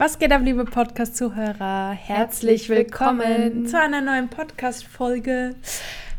Was 0.00 0.18
geht 0.18 0.32
ab, 0.32 0.40
liebe 0.42 0.64
Podcast-Zuhörer? 0.64 1.90
Herzlich 1.92 2.70
willkommen 2.70 3.66
zu 3.66 3.78
einer 3.78 4.00
neuen 4.00 4.30
Podcast-Folge. 4.30 5.56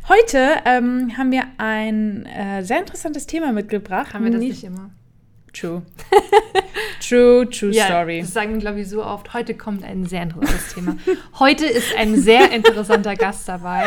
Heute 0.08 0.58
ähm, 0.66 1.18
haben 1.18 1.32
wir 1.32 1.46
ein 1.58 2.28
äh, 2.28 2.62
sehr 2.62 2.78
interessantes 2.78 3.26
Thema 3.26 3.52
mitgebracht. 3.54 4.14
Haben 4.14 4.26
wir 4.26 4.32
das 4.34 4.40
nicht 4.40 4.64
immer? 4.64 4.92
True. 5.52 5.82
true, 7.10 7.50
true 7.50 7.72
Ja, 7.72 7.86
story. 7.86 8.22
das 8.22 8.32
sagen 8.34 8.54
wir, 8.54 8.60
glaube 8.60 8.82
ich, 8.82 8.88
so 8.88 9.04
oft. 9.04 9.34
Heute 9.34 9.56
kommt 9.56 9.84
ein 9.84 10.06
sehr 10.06 10.22
interessantes 10.22 10.76
Thema. 10.76 10.98
Heute 11.40 11.66
ist 11.66 11.96
ein 11.98 12.16
sehr 12.22 12.52
interessanter 12.52 13.16
Gast 13.16 13.50
dabei. 13.50 13.86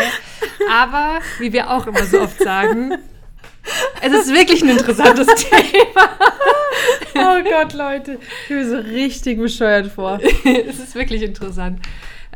Aber, 0.72 1.20
wie 1.38 1.52
wir 1.52 1.70
auch 1.70 1.86
immer 1.86 2.02
so 2.02 2.20
oft 2.20 2.42
sagen, 2.42 2.94
es 4.02 4.12
ist 4.12 4.32
wirklich 4.34 4.62
ein 4.62 4.70
interessantes 4.70 5.26
Thema. 5.44 6.18
Oh 7.14 7.42
Gott, 7.42 7.72
Leute. 7.72 8.18
Ich 8.44 8.48
bin 8.48 8.68
so 8.68 8.76
richtig 8.76 9.38
bescheuert 9.38 9.86
vor. 9.92 10.18
es 10.44 10.78
ist 10.78 10.94
wirklich 10.94 11.22
interessant. 11.22 11.80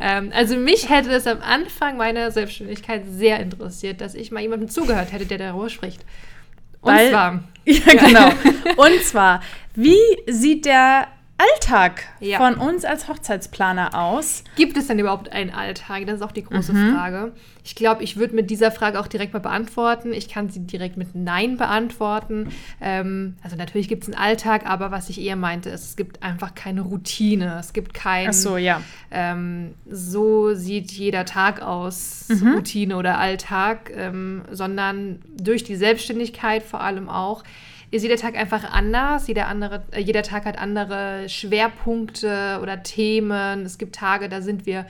Ähm, 0.00 0.30
also 0.34 0.56
mich 0.56 0.88
hätte 0.88 1.10
es 1.10 1.26
am 1.26 1.40
Anfang 1.40 1.96
meiner 1.96 2.30
Selbstständigkeit 2.30 3.02
sehr 3.10 3.40
interessiert, 3.40 4.00
dass 4.00 4.14
ich 4.14 4.30
mal 4.30 4.40
jemandem 4.40 4.68
zugehört 4.68 5.12
hätte, 5.12 5.26
der 5.26 5.38
darüber 5.38 5.68
spricht. 5.68 6.00
Und 6.80 6.94
Weil- 6.94 7.10
zwar, 7.10 7.42
Ja, 7.64 7.94
genau. 7.94 8.28
Und 8.76 9.02
zwar, 9.04 9.42
wie 9.74 9.98
sieht 10.26 10.64
der 10.64 11.08
Alltag 11.38 12.02
Ja. 12.18 12.38
von 12.38 12.54
uns 12.54 12.84
als 12.84 13.08
Hochzeitsplaner 13.08 13.94
aus? 13.94 14.42
gibt 14.56 14.76
es 14.76 14.88
denn 14.88 14.98
überhaupt 14.98 15.30
einen 15.32 15.50
Alltag? 15.50 16.04
Das 16.06 16.16
ist 16.16 16.22
auch 16.22 16.32
die 16.32 16.42
große 16.42 16.72
Mhm. 16.72 16.94
Frage. 16.94 17.32
Ich 17.62 17.76
glaube, 17.76 18.02
ich 18.02 18.16
würde 18.16 18.34
mit 18.34 18.50
dieser 18.50 18.72
Frage 18.72 18.98
auch 18.98 19.06
direkt 19.06 19.32
mal 19.34 19.38
beantworten. 19.38 20.12
Ich 20.12 20.28
kann 20.28 20.48
sie 20.48 20.60
direkt 20.60 20.96
mit 20.96 21.14
Nein 21.14 21.56
beantworten. 21.56 22.50
Ähm, 22.80 23.36
also 23.42 23.56
natürlich 23.56 23.86
gibt 23.88 24.02
es 24.04 24.08
einen 24.08 24.18
Alltag, 24.20 24.66
aber 24.66 24.90
was 24.90 25.10
ich 25.10 25.20
eher 25.20 25.36
meinte, 25.36 25.70
ist, 25.70 25.84
es 25.84 25.96
gibt 25.96 26.22
einfach 26.24 26.54
keine 26.56 26.80
Routine. 26.80 27.56
Es 27.60 27.72
gibt 27.72 27.94
kein, 27.94 28.30
Ach 28.30 28.32
so, 28.32 28.56
ja. 28.56 28.80
ähm, 29.12 29.74
so 29.88 30.54
sieht 30.54 30.90
jeder 30.90 31.24
Tag 31.24 31.62
aus, 31.62 32.26
Mhm. 32.30 32.54
Routine 32.54 32.96
oder 32.96 33.18
Alltag, 33.18 33.92
ähm, 33.94 34.42
sondern 34.50 35.20
durch 35.40 35.62
die 35.62 35.76
Selbstständigkeit 35.76 36.62
vor 36.64 36.80
allem 36.80 37.08
auch 37.08 37.44
ist 37.90 38.02
jeder 38.02 38.16
Tag 38.16 38.36
einfach 38.36 38.70
anders. 38.72 39.26
Jeder, 39.28 39.46
andere, 39.48 39.82
äh, 39.92 40.00
jeder 40.00 40.22
Tag 40.22 40.44
hat 40.44 40.58
andere 40.58 41.28
Schwerpunkte 41.28 42.58
oder 42.62 42.82
Themen. 42.82 43.64
Es 43.64 43.78
gibt 43.78 43.94
Tage, 43.96 44.28
da 44.28 44.40
sind 44.42 44.66
wir 44.66 44.86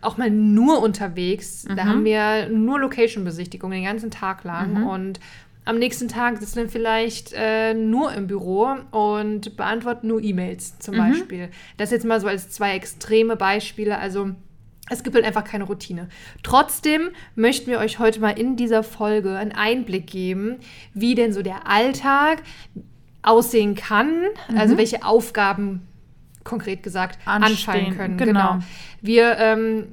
auch 0.00 0.16
mal 0.18 0.30
nur 0.30 0.82
unterwegs. 0.82 1.64
Da 1.68 1.84
Mhm. 1.84 1.88
haben 1.88 2.04
wir 2.04 2.48
nur 2.48 2.78
Location-Besichtigungen 2.80 3.76
den 3.78 3.84
ganzen 3.84 4.10
Tag 4.10 4.44
lang 4.44 4.80
Mhm. 4.80 4.86
und 4.86 5.20
am 5.64 5.78
nächsten 5.78 6.06
Tag 6.06 6.38
sitzen 6.38 6.56
wir 6.60 6.68
vielleicht 6.68 7.32
äh, 7.34 7.74
nur 7.74 8.12
im 8.12 8.28
Büro 8.28 8.76
und 8.92 9.56
beantworten 9.56 10.06
nur 10.06 10.22
E-Mails 10.22 10.78
zum 10.78 10.94
Mhm. 10.94 10.98
Beispiel. 10.98 11.48
Das 11.76 11.90
jetzt 11.90 12.04
mal 12.04 12.20
so 12.20 12.28
als 12.28 12.50
zwei 12.50 12.76
extreme 12.76 13.34
Beispiele. 13.34 13.98
Also 13.98 14.30
es 14.90 15.02
gibt 15.02 15.16
halt 15.16 15.24
einfach 15.24 15.44
keine 15.44 15.64
Routine. 15.64 16.08
Trotzdem 16.42 17.10
möchten 17.34 17.70
wir 17.70 17.78
euch 17.78 17.98
heute 17.98 18.20
mal 18.20 18.38
in 18.38 18.56
dieser 18.56 18.82
Folge 18.82 19.36
einen 19.36 19.52
Einblick 19.52 20.06
geben, 20.06 20.56
wie 20.94 21.14
denn 21.14 21.32
so 21.32 21.42
der 21.42 21.66
Alltag 21.66 22.42
aussehen 23.22 23.74
kann, 23.74 24.22
also 24.56 24.76
welche 24.78 25.04
Aufgaben 25.04 25.82
konkret 26.44 26.82
gesagt 26.84 27.18
Mhm. 27.26 27.32
Anstehen, 27.32 27.74
anfallen 27.74 27.96
können. 27.96 28.16
genau. 28.18 28.58
Wir 29.02 29.36
ähm, 29.38 29.92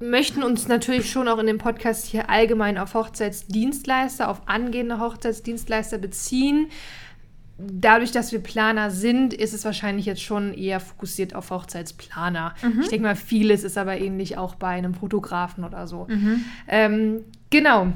möchten 0.00 0.42
uns 0.42 0.66
natürlich 0.66 1.08
schon 1.10 1.28
auch 1.28 1.38
in 1.38 1.46
dem 1.46 1.58
Podcast 1.58 2.06
hier 2.06 2.28
allgemein 2.28 2.78
auf 2.78 2.94
Hochzeitsdienstleister, 2.94 4.28
auf 4.28 4.42
angehende 4.46 4.98
Hochzeitsdienstleister 4.98 5.98
beziehen. 5.98 6.68
Dadurch, 7.72 8.12
dass 8.12 8.32
wir 8.32 8.42
Planer 8.42 8.90
sind, 8.90 9.34
ist 9.34 9.52
es 9.54 9.64
wahrscheinlich 9.64 10.06
jetzt 10.06 10.22
schon 10.22 10.54
eher 10.54 10.80
fokussiert 10.80 11.34
auf 11.34 11.50
Hochzeitsplaner. 11.50 12.54
Ich 12.80 12.88
denke 12.88 13.06
mal, 13.06 13.16
vieles 13.16 13.64
ist 13.64 13.76
aber 13.78 13.98
ähnlich 13.98 14.38
auch 14.38 14.54
bei 14.54 14.68
einem 14.68 14.94
Fotografen 14.94 15.64
oder 15.64 15.86
so. 15.86 16.06
Ähm, 16.68 17.24
genau. 17.50 17.88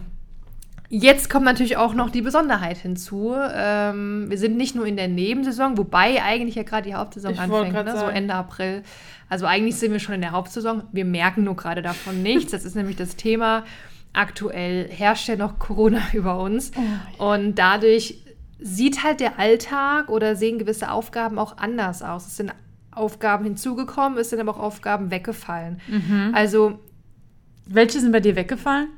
Jetzt 0.91 1.31
kommt 1.31 1.45
natürlich 1.45 1.77
auch 1.77 1.95
noch 1.95 2.11
die 2.11 2.23
Besonderheit 2.23 2.77
hinzu. 2.77 3.35
Ähm, 3.35 4.27
wir 4.29 4.39
sind 4.39 4.57
nicht 4.57 4.77
nur 4.77 4.87
in 4.87 4.97
der 4.97 5.09
Nebensaison, 5.09 5.77
wobei 5.79 6.23
eigentlich 6.23 6.55
ja 6.55 6.63
gerade 6.63 6.89
die 6.89 6.95
Hauptsaison 6.95 7.33
Ich 7.33 7.41
anfängt, 7.41 7.73
ne? 7.73 7.97
so. 7.99 8.07
Ende 8.07 8.35
April. 8.35 8.83
Also 9.29 9.47
eigentlich 9.47 9.77
sind 9.77 9.93
wir 9.93 9.99
schon 9.99 10.15
in 10.15 10.21
der 10.21 10.33
Hauptsaison. 10.33 10.85
Wir 10.93 11.05
merken 11.05 11.43
nur 11.45 11.57
gerade 11.57 11.83
davon 11.83 12.23
nichts. 12.23 12.53
Das 12.53 12.65
ist 12.65 12.77
nämlich 12.77 12.97
das 12.97 13.17
Thema. 13.17 13.65
Aktuell 14.13 14.89
herrscht 14.89 15.27
ja 15.27 15.37
noch 15.37 15.59
Corona 15.59 16.01
über 16.13 16.39
uns. 16.39 16.71
Und 17.19 17.57
dadurch 17.59 18.23
sieht 18.61 19.03
halt 19.03 19.21
der 19.21 19.39
Alltag 19.39 20.09
oder 20.09 20.37
sehen 20.37 20.59
gewisse 20.59 20.91
Aufgaben 20.91 21.39
auch 21.39 21.59
anders 21.59 22.03
aus. 22.03 22.27
Es 22.27 22.37
sind 22.37 22.53
Aufgaben 22.93 23.45
hinzugekommen, 23.45 24.19
es 24.19 24.31
sind 24.31 24.41
aber 24.41 24.53
auch 24.53 24.61
Aufgaben 24.61 25.11
weggefallen. 25.11 25.81
Mhm. 25.89 26.31
Also 26.33 26.79
Welche 27.67 27.99
sind 28.01 28.13
bei 28.13 28.21
dir 28.21 28.37
weggefallen? 28.37 28.89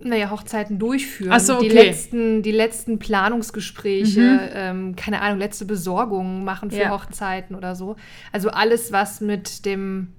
naja, 0.00 0.30
Hochzeiten 0.30 0.78
durchführen. 0.78 1.32
Ach 1.32 1.40
so, 1.40 1.58
die, 1.60 1.66
okay. 1.66 1.86
letzten, 1.86 2.42
die 2.42 2.52
letzten 2.52 3.00
Planungsgespräche, 3.00 4.20
Mhm. 4.20 4.40
ähm, 4.54 4.96
keine 4.96 5.20
Ahnung, 5.22 5.38
letzte 5.40 5.64
Besorgungen 5.64 6.44
machen 6.44 6.70
für 6.70 6.82
Ja. 6.82 6.90
Hochzeiten 6.90 7.56
oder 7.56 7.74
so. 7.74 7.96
Also 8.30 8.50
alles, 8.50 8.92
was 8.92 9.20
mit 9.20 9.64
dem. 9.64 10.12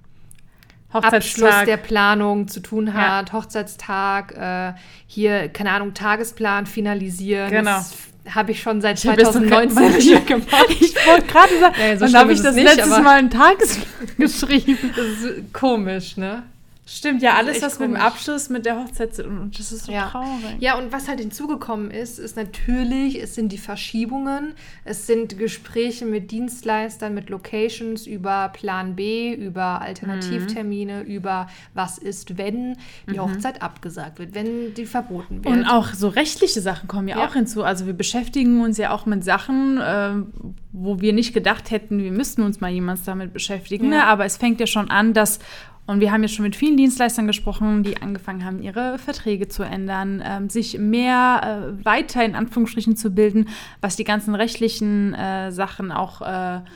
Abschluss 0.92 1.64
der 1.68 1.78
Planung 1.78 2.48
zu 2.48 2.62
tun 2.62 2.88
Ja. 2.88 2.94
hat, 3.20 3.32
Hochzeitstag, 3.32 4.36
äh, 4.36 4.74
hier, 5.06 5.48
keine 5.50 5.72
Ahnung, 5.72 5.94
Tagesplan 5.94 6.66
finalisieren. 6.66 7.50
Genau. 7.52 7.78
Das 7.78 7.96
habe 8.36 8.52
ich 8.52 8.62
schon 8.62 8.82
seit 8.82 9.00
Ich 9.00 9.08
hab 9.08 9.18
jetzt 9.18 9.34
2019 9.34 9.92
nicht 9.96 10.10
mehr 10.12 10.22
gemacht. 10.22 10.66
Ich 10.70 10.96
wollte 11.08 11.28
gerade 11.28 11.60
sagen, 11.60 11.76
Ja, 11.80 11.98
so 11.98 12.08
schlimm 12.08 12.20
habe 12.20 12.34
ich 12.34 12.42
das 12.42 12.56
nicht, 12.56 12.64
letztes 12.66 12.90
Mal 12.90 13.18
einen 13.18 13.30
Tagesplan 13.30 13.86
geschrieben? 14.18 14.94
Das 14.96 15.06
ist 15.06 15.54
komisch, 15.54 16.18
ne? 16.18 16.44
Stimmt, 16.92 17.22
ja, 17.22 17.36
alles, 17.36 17.62
was 17.62 17.78
mit 17.80 17.90
dem 17.90 17.94
komisch. 17.94 18.08
Abschluss, 18.08 18.50
mit 18.50 18.66
der 18.66 18.78
Hochzeit 18.84 19.14
zu 19.14 19.24
und 19.26 19.58
das 19.60 19.72
ist 19.72 19.86
so 19.86 19.92
Ja. 19.92 20.08
traurig. 20.10 20.56
Ja, 20.60 20.76
und 20.78 20.92
was 20.92 21.08
halt 21.08 21.20
hinzugekommen 21.20 21.92
ist, 21.92 22.18
ist 22.18 22.36
natürlich, 22.36 23.22
es 23.22 23.36
sind 23.36 23.52
die 23.52 23.60
Verschiebungen, 23.60 24.54
es 24.86 25.06
sind 25.06 25.38
Gespräche 25.38 26.06
mit 26.06 26.32
Dienstleistern, 26.32 27.14
mit 27.14 27.30
Locations 27.30 28.08
über 28.08 28.50
Plan 28.50 28.96
B, 28.96 29.34
über 29.34 29.82
Alternativtermine, 29.82 31.02
über 31.04 31.48
was 31.74 31.98
ist, 31.98 32.38
wenn 32.38 32.76
die 33.08 33.20
Hochzeit 33.20 33.62
abgesagt 33.62 34.20
wird, 34.20 34.34
wenn 34.34 34.74
die 34.74 34.86
verboten 34.86 35.44
wird. 35.44 35.54
Und 35.56 35.66
auch 35.66 35.94
so 35.94 36.08
rechtliche 36.08 36.62
Sachen 36.62 36.88
kommen 36.88 37.08
ja, 37.08 37.20
Ja. 37.20 37.28
auch 37.28 37.34
hinzu. 37.34 37.64
Also 37.64 37.86
wir 37.86 37.94
beschäftigen 37.94 38.62
uns 38.62 38.78
ja 38.78 38.92
auch 38.92 39.06
mit 39.06 39.24
Sachen, 39.24 39.80
ähm, 39.84 40.34
wo 40.72 41.00
wir 41.02 41.14
nicht 41.14 41.34
gedacht 41.34 41.72
hätten, 41.72 42.00
wir 42.00 42.12
müssten 42.12 42.42
uns 42.42 42.62
mal 42.62 42.70
jemals 42.72 43.04
damit 43.04 43.34
beschäftigen. 43.34 43.86
Ja. 43.86 43.90
Ne? 43.92 44.04
Aber 44.06 44.26
es 44.26 44.38
fängt 44.38 44.60
ja 44.60 44.68
schon 44.68 44.90
an, 44.90 45.14
dass, 45.14 45.40
und 45.90 46.00
wir 46.02 46.12
haben 46.12 46.22
ja 46.22 46.28
schon 46.28 46.44
mit 46.44 46.56
vielen 46.56 46.78
Dienstleistern 46.78 47.26
gesprochen, 47.28 47.84
die 47.84 48.02
angefangen 48.02 48.46
haben, 48.46 48.62
ihre 48.62 48.98
Verträge 49.00 49.48
zu 49.48 49.64
ändern, 49.64 50.22
ähm, 50.26 50.50
sich 50.50 50.78
mehr 50.78 51.74
äh, 51.82 51.86
weiter 51.86 52.24
in 52.24 52.36
Anführungsstrichen 52.36 52.96
zu 52.96 53.10
bilden, 53.10 53.48
was 53.82 53.96
die 53.96 54.04
ganzen 54.04 54.36
rechtlichen 54.36 55.14
äh, 55.16 55.52
Sachen 55.52 55.92
auch 55.92 56.22
äh, 56.22 56.26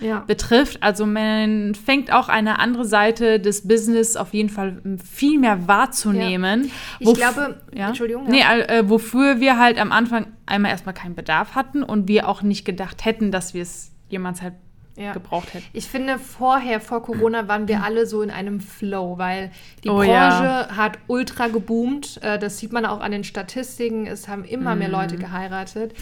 Ja. 0.02 0.24
betrifft. 0.26 0.82
Also 0.82 1.06
man 1.06 1.76
fängt 1.76 2.12
auch 2.12 2.28
eine 2.28 2.60
andere 2.60 2.86
Seite 2.86 3.40
des 3.40 3.68
Business 3.68 4.16
auf 4.16 4.34
jeden 4.34 4.50
Fall 4.50 4.82
viel 5.04 5.40
mehr 5.40 5.68
wahrzunehmen. 5.68 6.72
Ich 7.00 7.08
Wof- 7.08 7.18
glaube, 7.18 7.62
Entschuldigung, 7.72 8.26
ja. 8.26 8.32
Nee, 8.32 8.44
all- 8.44 8.62
äh, 8.70 8.90
wofür 8.90 9.40
wir 9.40 9.60
halt 9.60 9.80
am 9.80 9.92
Anfang 9.92 10.28
einmal 10.46 10.72
erstmal 10.72 10.94
keinen 10.96 11.16
Bedarf 11.16 11.56
hatten 11.56 11.84
und 11.84 12.08
wir 12.08 12.28
auch 12.28 12.42
nicht 12.42 12.66
gedacht 12.66 13.06
hätten, 13.06 13.32
dass 13.32 13.54
wir 13.54 13.62
es 13.62 13.92
jemals 14.10 14.42
halt 14.42 14.56
Ja. 14.96 15.14
gebraucht 15.14 15.54
hätten. 15.56 15.66
Ich 15.74 15.88
finde, 15.88 16.20
vorher, 16.20 16.80
vor 16.80 17.02
Corona, 17.02 17.48
waren 17.48 17.68
wir 17.68 17.84
alle 17.84 18.06
so 18.06 18.22
in 18.22 18.30
einem 18.30 18.60
Flow, 18.62 19.18
weil 19.18 19.52
die 19.84 19.90
Oh 19.90 19.96
Branche 19.98 20.10
ja. 20.12 20.68
hat 20.78 21.00
ultra 21.08 21.48
geboomt. 21.48 22.20
Äh, 22.22 22.38
Das 22.38 22.60
sieht 22.60 22.72
man 22.74 22.86
auch 22.86 23.00
an 23.00 23.12
den 23.12 23.24
Statistiken. 23.24 24.06
Es 24.06 24.28
haben 24.28 24.44
immer 24.46 24.74
Mhm. 24.74 24.80
mehr 24.80 24.90
Leute 24.90 25.18
geheiratet. 25.18 25.96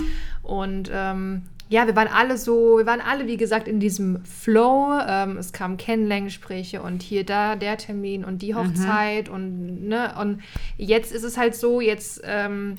Und 0.44 0.92
ähm, 0.94 1.44
ja, 1.70 1.88
wir 1.88 1.96
waren 1.96 2.10
alle 2.10 2.38
so, 2.38 2.80
wir 2.80 2.86
waren 2.86 3.00
alle, 3.00 3.28
wie 3.28 3.38
gesagt, 3.38 3.70
in 3.70 3.80
diesem 3.80 4.26
Flow. 4.26 5.00
Ähm, 5.08 5.38
es 5.38 5.54
kamen 5.54 5.78
Kennenlerngespräche 5.78 6.82
und 6.82 7.02
hier, 7.02 7.26
da, 7.26 7.56
der 7.56 7.78
Termin 7.78 8.26
und 8.26 8.34
Mhm. 8.34 8.40
die 8.40 8.56
Hochzeit 8.56 9.30
und, 9.30 9.88
ne, 9.88 10.14
und 10.20 10.42
jetzt 10.78 11.14
ist 11.14 11.24
es 11.24 11.38
halt 11.38 11.56
so, 11.56 11.80
jetzt 11.80 12.22
ähm, 12.26 12.76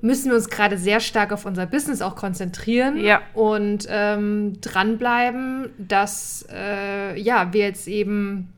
müssen 0.00 0.30
wir 0.30 0.36
uns 0.36 0.48
gerade 0.48 0.78
sehr 0.78 1.00
stark 1.00 1.32
auf 1.32 1.44
unser 1.44 1.66
Business 1.66 2.02
auch 2.02 2.16
konzentrieren 2.16 2.98
Ja. 2.98 3.20
und 3.34 3.86
ähm, 3.90 4.60
dranbleiben, 4.60 5.70
dass 5.78 6.46
äh, 6.52 7.18
ja, 7.20 7.52
wir 7.52 7.64
jetzt 7.66 7.88
eben 7.88 8.52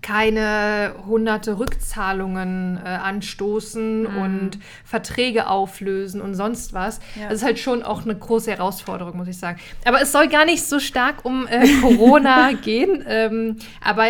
keine 0.00 0.94
hunderte 1.06 1.58
Rückzahlungen 1.58 2.78
äh, 2.82 2.88
anstoßen 2.88 4.06
und 4.06 4.58
Verträge 4.84 5.48
auflösen 5.48 6.20
und 6.20 6.34
sonst 6.34 6.72
was. 6.72 7.00
Ja. 7.20 7.24
Das 7.28 7.38
ist 7.38 7.44
halt 7.44 7.58
schon 7.58 7.82
auch 7.82 8.04
eine 8.04 8.14
große 8.14 8.50
Herausforderung, 8.50 9.16
muss 9.16 9.28
ich 9.28 9.38
sagen. 9.38 9.58
Aber 9.84 10.00
es 10.00 10.12
soll 10.12 10.28
gar 10.28 10.44
nicht 10.44 10.64
so 10.64 10.78
stark 10.78 11.24
um 11.24 11.46
äh, 11.48 11.66
Corona 11.82 12.52
gehen. 12.52 13.04
Ähm, 13.06 13.56
aber 13.84 14.04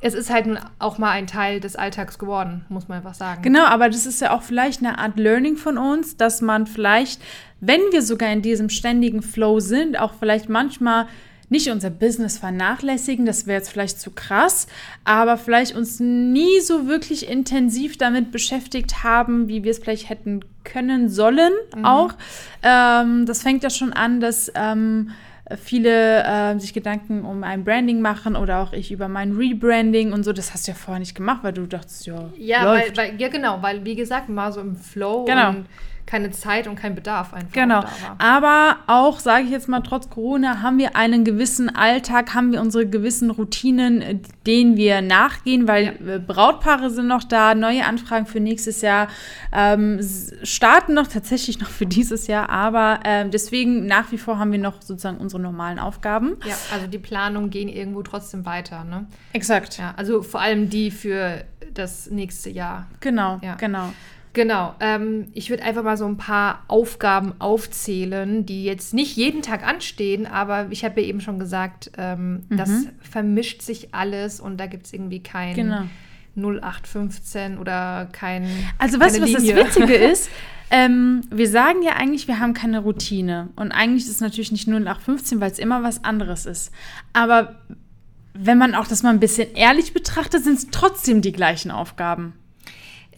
es 0.00 0.14
ist 0.14 0.30
halt 0.30 0.46
auch 0.78 0.98
mal 0.98 1.10
ein 1.10 1.26
Teil 1.26 1.60
des 1.60 1.76
Alltags 1.76 2.18
geworden, 2.18 2.64
muss 2.68 2.88
man 2.88 2.98
einfach 2.98 3.14
sagen. 3.14 3.42
Genau, 3.42 3.64
aber 3.64 3.88
das 3.88 4.06
ist 4.06 4.20
ja 4.20 4.32
auch 4.32 4.42
vielleicht 4.42 4.80
eine 4.80 4.98
Art 4.98 5.18
Learning 5.18 5.56
von 5.56 5.76
uns, 5.76 6.16
dass 6.16 6.40
man 6.40 6.66
vielleicht, 6.66 7.20
wenn 7.60 7.80
wir 7.90 8.02
sogar 8.02 8.30
in 8.30 8.42
diesem 8.42 8.68
ständigen 8.68 9.22
Flow 9.22 9.58
sind, 9.60 9.98
auch 9.98 10.12
vielleicht 10.18 10.48
manchmal 10.48 11.06
nicht 11.50 11.70
unser 11.70 11.90
Business 11.90 12.38
vernachlässigen, 12.38 13.24
das 13.24 13.46
wäre 13.46 13.58
jetzt 13.58 13.70
vielleicht 13.70 13.98
zu 13.98 14.10
krass, 14.10 14.66
aber 15.04 15.38
vielleicht 15.38 15.74
uns 15.74 15.98
nie 15.98 16.60
so 16.60 16.86
wirklich 16.86 17.28
intensiv 17.28 17.96
damit 17.96 18.30
beschäftigt 18.30 19.02
haben, 19.02 19.48
wie 19.48 19.64
wir 19.64 19.70
es 19.70 19.78
vielleicht 19.78 20.10
hätten 20.10 20.44
können 20.64 21.08
sollen 21.08 21.52
mhm. 21.74 21.84
auch. 21.84 22.12
Ähm, 22.62 23.24
das 23.26 23.42
fängt 23.42 23.62
ja 23.62 23.70
schon 23.70 23.92
an, 23.92 24.20
dass 24.20 24.52
ähm, 24.54 25.10
viele 25.56 26.24
äh, 26.24 26.58
sich 26.58 26.74
Gedanken 26.74 27.24
um 27.24 27.42
ein 27.42 27.64
Branding 27.64 28.00
machen 28.00 28.36
oder 28.36 28.60
auch 28.60 28.72
ich 28.72 28.92
über 28.92 29.08
mein 29.08 29.32
Rebranding 29.32 30.12
und 30.12 30.24
so. 30.24 30.32
Das 30.32 30.52
hast 30.52 30.66
du 30.66 30.72
ja 30.72 30.76
vorher 30.76 31.00
nicht 31.00 31.14
gemacht, 31.14 31.40
weil 31.42 31.52
du 31.52 31.66
dachtest, 31.66 32.06
ja. 32.06 32.30
Ja, 32.36 32.66
weil, 32.66 32.96
weil, 32.96 33.20
ja 33.20 33.28
genau, 33.28 33.62
weil 33.62 33.84
wie 33.84 33.94
gesagt, 33.94 34.28
mal 34.28 34.52
so 34.52 34.60
im 34.60 34.76
Flow 34.76 35.24
genau. 35.24 35.50
und 35.50 35.66
keine 36.08 36.30
Zeit 36.30 36.66
und 36.66 36.76
kein 36.76 36.94
Bedarf 36.94 37.34
einfach. 37.34 37.52
Genau. 37.52 37.84
Aber 38.16 38.78
auch, 38.86 39.20
sage 39.20 39.44
ich 39.44 39.50
jetzt 39.50 39.68
mal, 39.68 39.80
trotz 39.80 40.08
Corona 40.08 40.62
haben 40.62 40.78
wir 40.78 40.96
einen 40.96 41.22
gewissen 41.22 41.74
Alltag, 41.74 42.34
haben 42.34 42.50
wir 42.50 42.62
unsere 42.62 42.86
gewissen 42.86 43.30
Routinen, 43.30 44.00
äh, 44.00 44.18
denen 44.46 44.78
wir 44.78 45.02
nachgehen, 45.02 45.68
weil 45.68 45.98
ja. 46.04 46.18
Brautpaare 46.18 46.88
sind 46.88 47.08
noch 47.08 47.24
da, 47.24 47.54
neue 47.54 47.84
Anfragen 47.84 48.24
für 48.24 48.40
nächstes 48.40 48.80
Jahr 48.80 49.08
ähm, 49.52 50.00
starten 50.42 50.94
noch 50.94 51.08
tatsächlich 51.08 51.60
noch 51.60 51.68
für 51.68 51.84
dieses 51.86 52.26
Jahr, 52.26 52.48
aber 52.48 53.00
äh, 53.04 53.28
deswegen 53.28 53.86
nach 53.86 54.10
wie 54.10 54.18
vor 54.18 54.38
haben 54.38 54.50
wir 54.50 54.58
noch 54.58 54.80
sozusagen 54.80 55.18
unsere 55.18 55.42
normalen 55.42 55.78
Aufgaben. 55.78 56.38
Ja, 56.46 56.54
also 56.72 56.86
die 56.86 56.98
Planungen 56.98 57.50
gehen 57.50 57.68
irgendwo 57.68 58.02
trotzdem 58.02 58.46
weiter, 58.46 58.84
ne? 58.84 59.06
Exakt. 59.34 59.76
Ja, 59.76 59.92
also 59.96 60.22
vor 60.22 60.40
allem 60.40 60.70
die 60.70 60.90
für 60.90 61.44
das 61.74 62.10
nächste 62.10 62.48
Jahr. 62.48 62.86
Genau, 63.00 63.38
ja. 63.42 63.56
genau. 63.56 63.92
Genau. 64.32 64.74
Ähm, 64.80 65.28
ich 65.32 65.50
würde 65.50 65.62
einfach 65.62 65.82
mal 65.82 65.96
so 65.96 66.06
ein 66.06 66.16
paar 66.16 66.64
Aufgaben 66.68 67.34
aufzählen, 67.38 68.46
die 68.46 68.64
jetzt 68.64 68.94
nicht 68.94 69.16
jeden 69.16 69.42
Tag 69.42 69.66
anstehen, 69.66 70.26
aber 70.26 70.68
ich 70.70 70.84
habe 70.84 71.00
ja 71.00 71.08
eben 71.08 71.20
schon 71.20 71.38
gesagt, 71.38 71.90
ähm, 71.96 72.44
mhm. 72.48 72.56
das 72.56 72.70
vermischt 73.00 73.62
sich 73.62 73.94
alles 73.94 74.40
und 74.40 74.58
da 74.58 74.66
gibt 74.66 74.86
es 74.86 74.92
irgendwie 74.92 75.22
kein 75.22 75.54
genau. 75.54 75.82
0815 76.36 77.58
oder 77.58 78.08
kein. 78.12 78.46
Also, 78.78 79.00
weißt 79.00 79.18
du, 79.18 79.22
was 79.22 79.32
das 79.32 79.42
Witzige 79.42 79.94
ist? 79.94 80.30
Ähm, 80.70 81.22
wir 81.30 81.48
sagen 81.48 81.82
ja 81.82 81.92
eigentlich, 81.92 82.28
wir 82.28 82.40
haben 82.40 82.52
keine 82.52 82.80
Routine. 82.80 83.48
Und 83.56 83.72
eigentlich 83.72 84.04
ist 84.04 84.10
es 84.10 84.20
natürlich 84.20 84.52
nicht 84.52 84.68
0815, 84.68 85.40
weil 85.40 85.50
es 85.50 85.58
immer 85.58 85.82
was 85.82 86.04
anderes 86.04 86.46
ist. 86.46 86.72
Aber 87.12 87.56
wenn 88.34 88.58
man 88.58 88.74
auch 88.74 88.86
das 88.86 89.02
mal 89.02 89.10
ein 89.10 89.20
bisschen 89.20 89.54
ehrlich 89.54 89.94
betrachtet, 89.94 90.44
sind 90.44 90.58
es 90.58 90.68
trotzdem 90.70 91.22
die 91.22 91.32
gleichen 91.32 91.70
Aufgaben. 91.70 92.34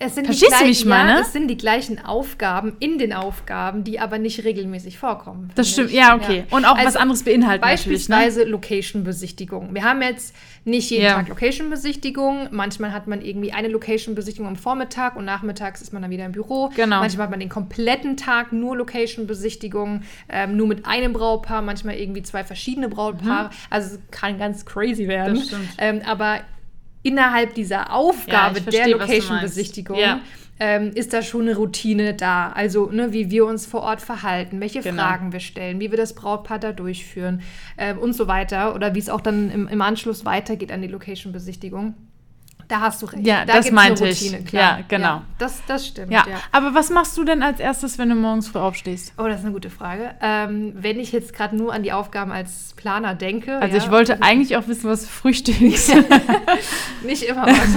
Es 0.03 0.15
sind 0.15 0.25
Verstehst 0.25 0.59
du, 0.59 0.65
wie 0.65 0.71
ich 0.71 0.87
meine? 0.87 1.11
Ja, 1.11 1.21
es 1.21 1.35
sind 1.35 1.49
die 1.49 1.59
gleichen 1.59 2.03
Aufgaben 2.03 2.75
in 2.81 2.97
den 2.97 3.13
Aufgaben, 3.13 3.85
die 3.85 4.01
aber 4.01 4.17
nicht 4.17 4.45
regelmäßig 4.45 4.99
vorkommen. 4.99 5.51
Das 5.57 5.69
stimmt, 5.69 5.91
ja, 5.91 6.17
okay. 6.17 6.47
Ja. 6.51 6.57
Und 6.57 6.65
auch 6.65 6.75
also 6.75 6.87
was 6.87 6.97
anderes 6.97 7.23
beinhalten 7.23 7.63
ne? 7.63 7.71
Beispielsweise 7.71 8.41
ne? 8.41 8.47
Location-Besichtigung. 8.47 9.75
Wir 9.75 9.85
haben 9.85 10.01
jetzt 10.01 10.35
nicht 10.65 10.91
jeden 10.91 11.05
ja. 11.05 11.17
Tag 11.17 11.29
Location-Besichtigung. 11.29 12.49
Manchmal 12.51 12.95
hat 12.95 13.09
man 13.09 13.21
irgendwie 13.21 13.53
eine 13.53 13.69
Location-Besichtigung 13.69 14.49
am 14.49 14.57
Vormittag 14.57 15.17
und 15.17 15.27
nachmittags 15.27 15.83
ist 15.83 15.93
man 15.93 16.01
dann 16.01 16.11
wieder 16.11 16.25
im 16.25 16.33
Büro. 16.33 16.71
Genau. 16.75 17.01
Manchmal 17.01 17.25
hat 17.25 17.31
man 17.31 17.41
den 17.41 17.51
kompletten 17.51 18.17
Tag 18.17 18.53
nur 18.53 18.79
Location-Besichtigung, 18.79 20.05
ähm, 20.31 20.57
nur 20.57 20.67
mit 20.67 20.87
einem 20.87 21.13
Brautpaar, 21.13 21.61
manchmal 21.61 21.97
irgendwie 21.97 22.23
zwei 22.23 22.43
verschiedene 22.43 22.89
Brautpaare. 22.89 23.49
Mhm. 23.49 23.55
Also 23.69 23.97
es 23.97 24.01
kann 24.11 24.39
ganz 24.39 24.65
crazy 24.65 25.09
werden. 25.09 25.35
Das 25.35 25.47
stimmt. 25.47 25.69
Ähm, 25.77 26.01
aber 26.07 26.41
innerhalb 27.03 27.55
dieser 27.55 27.93
Aufgabe 27.93 28.61
ja, 28.61 28.71
der 28.71 28.89
Location-Besichtigung 28.89 29.99
ja. 29.99 30.21
ähm, 30.59 30.91
ist 30.95 31.13
da 31.13 31.23
schon 31.23 31.43
eine 31.43 31.57
Routine 31.57 32.15
da. 32.15 32.53
Also, 32.53 32.91
ne, 32.91 33.13
wie 33.13 33.31
wir 33.31 33.47
uns 33.47 33.67
vor 33.67 33.83
Ort 33.83 34.01
verhalten, 34.01 34.61
welche 34.61 34.81
genau. 34.81 35.03
Fragen 35.03 35.33
wir 35.33 35.41
stellen, 35.41 35.81
wie 35.81 35.91
wir 35.91 35.99
das 35.99 36.15
Brautpaar 36.15 36.59
da 36.59 36.73
durchführen 36.73 37.43
äh, 37.77 37.95
und 37.95 38.15
so 38.15 38.29
weiter. 38.29 38.75
Oder 38.75 38.95
wie 38.95 38.99
es 38.99 39.09
auch 39.09 39.21
dann 39.21 39.51
im, 39.51 39.69
im 39.69 39.83
Anschluss 39.83 40.25
weitergeht 40.25 40.73
an 40.73 40.83
die 40.83 40.89
Location-Besichtigung. 40.89 41.95
Da 42.71 42.81
hast 42.81 43.03
du 43.03 43.07
recht. 43.07 43.27
Ja, 43.27 43.45
da 43.45 43.55
das 43.55 43.73
meinte 43.73 44.07
Routine, 44.07 44.39
ich. 44.39 44.47
Klar. 44.47 44.79
Ja, 44.79 44.85
genau. 44.87 45.05
Ja, 45.05 45.23
das, 45.39 45.61
das 45.67 45.89
stimmt. 45.89 46.13
Ja. 46.13 46.25
ja. 46.29 46.37
Aber 46.53 46.73
was 46.73 46.89
machst 46.89 47.19
du 47.19 47.25
denn 47.25 47.43
als 47.43 47.59
erstes, 47.59 47.99
wenn 47.99 48.09
du 48.09 48.15
morgens 48.15 48.47
früh 48.47 48.61
aufstehst? 48.61 49.13
Oh, 49.19 49.25
das 49.25 49.41
ist 49.41 49.45
eine 49.45 49.53
gute 49.53 49.71
Frage. 49.71 50.15
Ähm, 50.23 50.73
wenn 50.77 51.01
ich 51.01 51.11
jetzt 51.11 51.35
gerade 51.35 51.57
nur 51.57 51.73
an 51.73 51.83
die 51.83 51.93
Aufgaben 51.93 52.31
als 52.31 52.73
Planer 52.77 53.17
denke. 53.17 53.59
Also 53.59 53.77
ich 53.77 53.91
wollte 53.91 54.23
eigentlich 54.23 54.57
auch 54.57 54.69
wissen, 54.69 54.89
was 54.89 55.05
Frühstück 55.05 55.61
ist. 55.61 55.93
Nicht 57.05 57.25
immer 57.25 57.45
was. 57.45 57.77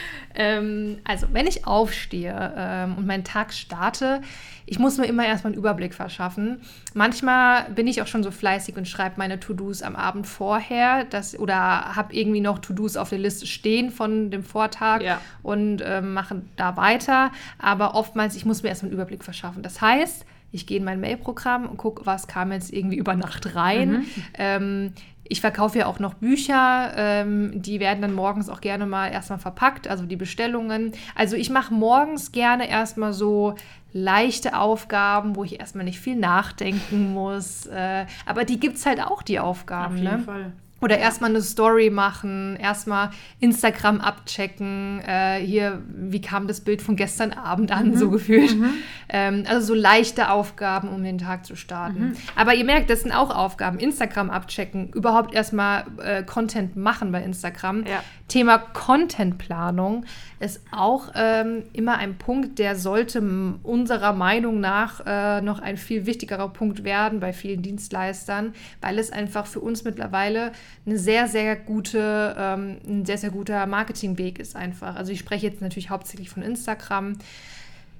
ähm, 0.34 0.98
also, 1.04 1.28
wenn 1.32 1.46
ich 1.46 1.66
aufstehe 1.66 2.52
ähm, 2.56 2.96
und 2.96 3.06
meinen 3.06 3.24
Tag 3.24 3.52
starte, 3.52 4.20
ich 4.66 4.78
muss 4.78 4.98
mir 4.98 5.06
immer 5.06 5.26
erstmal 5.26 5.52
einen 5.52 5.58
Überblick 5.58 5.94
verschaffen. 5.94 6.60
Manchmal 6.94 7.70
bin 7.70 7.86
ich 7.86 8.00
auch 8.02 8.06
schon 8.06 8.22
so 8.22 8.30
fleißig 8.30 8.76
und 8.76 8.88
schreibe 8.88 9.16
meine 9.18 9.38
To-Dos 9.38 9.82
am 9.82 9.94
Abend 9.94 10.26
vorher 10.26 11.04
das, 11.04 11.38
oder 11.38 11.94
habe 11.94 12.14
irgendwie 12.14 12.40
noch 12.40 12.58
To-Dos 12.58 12.96
auf 12.96 13.10
der 13.10 13.18
Liste 13.18 13.46
stehen 13.46 13.90
von 13.90 14.30
dem 14.30 14.42
Vortag 14.42 15.02
ja. 15.02 15.20
und 15.42 15.80
äh, 15.80 16.00
mache 16.00 16.42
da 16.56 16.76
weiter. 16.76 17.30
Aber 17.58 17.94
oftmals, 17.94 18.36
ich 18.36 18.44
muss 18.44 18.62
mir 18.62 18.70
erstmal 18.70 18.88
einen 18.88 18.94
Überblick 18.94 19.22
verschaffen. 19.22 19.62
Das 19.62 19.80
heißt, 19.80 20.24
ich 20.50 20.66
gehe 20.66 20.78
in 20.78 20.84
mein 20.84 21.00
Mailprogramm 21.00 21.66
und 21.66 21.76
gucke, 21.76 22.06
was 22.06 22.28
kam 22.28 22.52
jetzt 22.52 22.72
irgendwie 22.72 22.96
über 22.96 23.14
Nacht 23.16 23.54
rein. 23.56 23.90
Mhm. 23.90 24.06
Ähm, 24.38 24.92
ich 25.26 25.40
verkaufe 25.40 25.78
ja 25.78 25.86
auch 25.86 25.98
noch 25.98 26.14
Bücher, 26.14 26.92
ähm, 26.96 27.62
die 27.62 27.80
werden 27.80 28.02
dann 28.02 28.12
morgens 28.12 28.48
auch 28.48 28.60
gerne 28.60 28.86
mal 28.86 29.08
erstmal 29.08 29.38
verpackt, 29.38 29.88
also 29.88 30.04
die 30.04 30.16
Bestellungen. 30.16 30.92
Also 31.14 31.36
ich 31.36 31.50
mache 31.50 31.72
morgens 31.72 32.32
gerne 32.32 32.68
erstmal 32.68 33.12
so 33.12 33.54
leichte 33.92 34.58
Aufgaben, 34.58 35.36
wo 35.36 35.44
ich 35.44 35.60
erstmal 35.60 35.84
nicht 35.84 36.00
viel 36.00 36.16
nachdenken 36.16 37.12
muss. 37.14 37.66
Äh, 37.66 38.06
aber 38.26 38.44
die 38.44 38.60
gibt 38.60 38.76
es 38.76 38.86
halt 38.86 39.00
auch, 39.00 39.22
die 39.22 39.38
Aufgaben. 39.38 39.94
Auf 39.94 40.00
jeden 40.00 40.16
ne? 40.16 40.22
Fall. 40.22 40.52
Oder 40.84 40.98
erstmal 40.98 41.30
eine 41.30 41.40
Story 41.40 41.88
machen, 41.88 42.56
erstmal 42.56 43.08
Instagram 43.40 44.02
abchecken. 44.02 45.00
Äh, 45.00 45.38
hier, 45.38 45.82
wie 45.88 46.20
kam 46.20 46.46
das 46.46 46.60
Bild 46.60 46.82
von 46.82 46.94
gestern 46.94 47.32
Abend 47.32 47.72
an, 47.72 47.92
mhm. 47.92 47.96
so 47.96 48.10
gefühlt. 48.10 48.54
Mhm. 48.54 48.74
Ähm, 49.08 49.44
also 49.48 49.68
so 49.68 49.72
leichte 49.72 50.28
Aufgaben, 50.28 50.90
um 50.90 51.02
den 51.02 51.16
Tag 51.16 51.46
zu 51.46 51.56
starten. 51.56 52.08
Mhm. 52.08 52.16
Aber 52.36 52.54
ihr 52.54 52.66
merkt, 52.66 52.90
das 52.90 53.00
sind 53.00 53.12
auch 53.12 53.34
Aufgaben. 53.34 53.78
Instagram 53.78 54.28
abchecken, 54.28 54.90
überhaupt 54.90 55.34
erstmal 55.34 55.86
äh, 56.02 56.22
Content 56.22 56.76
machen 56.76 57.12
bei 57.12 57.22
Instagram. 57.22 57.86
Ja. 57.86 58.04
Thema 58.28 58.58
Contentplanung 58.58 60.06
ist 60.40 60.60
auch 60.72 61.12
ähm, 61.14 61.64
immer 61.74 61.98
ein 61.98 62.16
Punkt, 62.16 62.58
der 62.58 62.74
sollte 62.74 63.20
unserer 63.62 64.12
Meinung 64.14 64.60
nach 64.60 65.02
äh, 65.06 65.42
noch 65.42 65.60
ein 65.60 65.76
viel 65.76 66.06
wichtigerer 66.06 66.48
Punkt 66.48 66.84
werden 66.84 67.20
bei 67.20 67.32
vielen 67.34 67.60
Dienstleistern, 67.60 68.54
weil 68.80 68.98
es 68.98 69.12
einfach 69.12 69.46
für 69.46 69.60
uns 69.60 69.84
mittlerweile 69.84 70.52
eine 70.86 70.98
sehr, 70.98 71.28
sehr 71.28 71.54
gute, 71.54 72.34
ähm, 72.38 72.78
ein 72.86 73.04
sehr, 73.04 73.18
sehr 73.18 73.30
guter 73.30 73.66
Marketingweg 73.66 74.38
ist 74.38 74.56
einfach. 74.56 74.96
Also 74.96 75.12
ich 75.12 75.18
spreche 75.18 75.46
jetzt 75.46 75.60
natürlich 75.60 75.90
hauptsächlich 75.90 76.30
von 76.30 76.42
Instagram. 76.42 77.18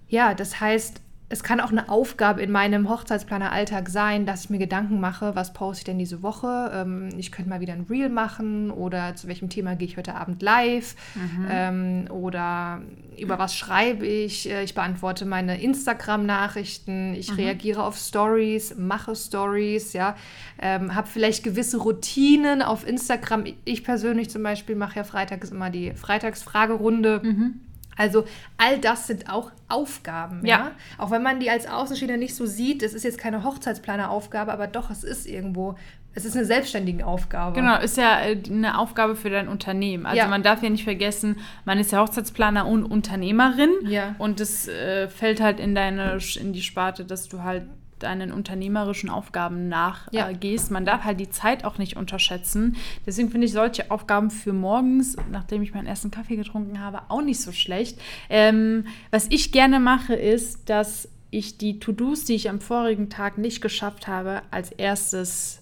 Ja, 0.09 0.33
das 0.33 0.59
heißt, 0.59 1.01
es 1.31 1.43
kann 1.43 1.61
auch 1.61 1.71
eine 1.71 1.89
Aufgabe 1.89 2.43
in 2.43 2.53
meinem 2.53 2.89
Hochzeitsplaner-Alltag 2.89 3.89
sein, 3.89 4.27
dass 4.27 4.45
ich 4.45 4.51
mir 4.51 4.59
Gedanken 4.59 5.01
mache, 5.01 5.35
was 5.35 5.55
poste 5.55 5.81
ich 5.81 5.85
denn 5.85 5.99
diese 5.99 6.23
Woche? 6.23 6.71
Ähm, 6.75 7.09
ich 7.17 7.33
könnte 7.33 7.49
mal 7.49 7.61
wieder 7.61 7.73
ein 7.73 7.87
Reel 7.89 8.11
machen 8.11 8.71
oder 8.71 9.15
zu 9.17 9.27
welchem 9.27 9.49
Thema 9.49 9.75
gehe 9.75 9.89
ich 9.89 9.97
heute 9.97 10.15
Abend 10.17 10.43
live 10.43 10.95
mhm. 11.15 11.47
ähm, 11.51 12.05
oder 12.11 12.83
über 13.19 13.39
was 13.39 13.57
schreibe 13.57 14.07
ich? 14.07 14.51
Äh, 14.51 14.65
ich 14.65 14.75
beantworte 14.75 15.25
meine 15.25 15.61
Instagram-Nachrichten, 15.63 17.15
ich 17.15 17.31
mhm. 17.31 17.37
reagiere 17.37 17.83
auf 17.85 17.97
Stories, 17.97 18.77
mache 18.77 19.17
Stories, 19.17 19.95
ja, 19.95 20.17
ähm, 20.61 20.95
habe 20.95 21.09
vielleicht 21.09 21.43
gewisse 21.43 21.79
Routinen 21.79 22.61
auf 22.61 22.87
Instagram. 22.87 23.45
Ich 23.65 23.83
persönlich 23.83 24.29
zum 24.29 24.43
Beispiel 24.43 24.77
mache 24.77 24.97
ja 24.97 25.05
freitags 25.05 25.51
immer 25.51 25.71
die 25.71 25.93
Freitagsfragerunde. 25.95 27.23
Mhm 27.25 27.61
also 27.97 28.25
all 28.57 28.79
das 28.79 29.07
sind 29.07 29.31
auch 29.31 29.51
Aufgaben, 29.69 30.45
ja. 30.45 30.57
ja. 30.57 30.71
Auch 30.99 31.11
wenn 31.11 31.23
man 31.23 31.41
die 31.41 31.51
als 31.51 31.67
Außenstehender 31.67 32.17
nicht 32.17 32.35
so 32.35 32.47
sieht, 32.47 32.83
es 32.83 32.95
ist 32.95 33.05
jetzt 33.05 33.19
keine 33.19 33.45
Hochzeitsplaneraufgabe, 33.45 34.53
aber 34.53 34.67
doch, 34.67 34.91
es 34.91 35.05
ist 35.05 35.27
irgendwo, 35.27 35.77
es 36.15 36.25
ist 36.25 36.37
eine 36.37 36.45
selbstständige 36.45 37.07
Aufgabe. 37.07 37.55
Genau, 37.55 37.79
ist 37.81 37.97
ja 37.97 38.21
äh, 38.21 38.41
eine 38.49 38.79
Aufgabe 38.79 39.17
für 39.17 39.31
dein 39.31 39.49
Unternehmen. 39.49 40.07
Also 40.07 40.19
ja. 40.19 40.29
man 40.29 40.43
darf 40.43 40.63
ja 40.63 40.71
nicht 40.71 40.85
vergessen, 40.85 41.39
man 41.65 41.79
ist 41.79 41.93
ja 41.93 42.01
Hochzeitsplaner 42.01 42.67
und 42.67 42.85
Unternehmerin. 42.85 43.71
Ja. 43.87 44.15
Und 44.19 44.41
das 44.41 44.69
äh, 44.69 45.09
fällt 45.09 45.41
halt 45.41 45.61
in 45.61 45.75
deine, 45.75 46.19
in 46.41 46.53
die 46.53 46.63
Sparte, 46.63 47.05
dass 47.05 47.29
du 47.29 47.43
halt 47.43 47.65
deinen 48.05 48.33
unternehmerischen 48.33 49.11
Aufgaben 49.11 49.69
nachgehst. 49.69 50.69
Ja. 50.69 50.73
Man 50.73 50.85
darf 50.85 51.05
halt 51.05 51.19
die 51.19 51.31
Zeit 51.31 51.65
auch 51.65 51.79
nicht 51.79 51.97
unterschätzen. 51.97 52.77
Deswegen 53.07 53.31
finde 53.31 53.47
ich 53.47 53.53
solche 53.53 53.91
Aufgaben 53.91 54.31
für 54.31 54.53
morgens, 54.53 55.17
nachdem 55.31 55.63
ich 55.63 55.75
meinen 55.75 55.87
ersten 55.87 56.11
Kaffee 56.11 56.37
getrunken 56.37 56.81
habe, 56.81 57.03
auch 57.09 57.23
nicht 57.23 57.41
so 57.41 57.53
schlecht. 57.53 57.99
Ähm, 58.31 58.87
was 59.11 59.27
ich 59.31 59.53
gerne 59.53 59.81
mache, 59.81 60.15
ist, 60.15 60.69
dass 60.71 61.09
ich 61.31 61.59
die 61.59 61.81
To-Dos, 61.81 62.25
die 62.25 62.35
ich 62.35 62.49
am 62.49 62.61
vorigen 62.61 63.11
Tag 63.11 63.39
nicht 63.39 63.61
geschafft 63.61 64.07
habe, 64.07 64.43
als 64.51 64.71
erstes 64.71 65.61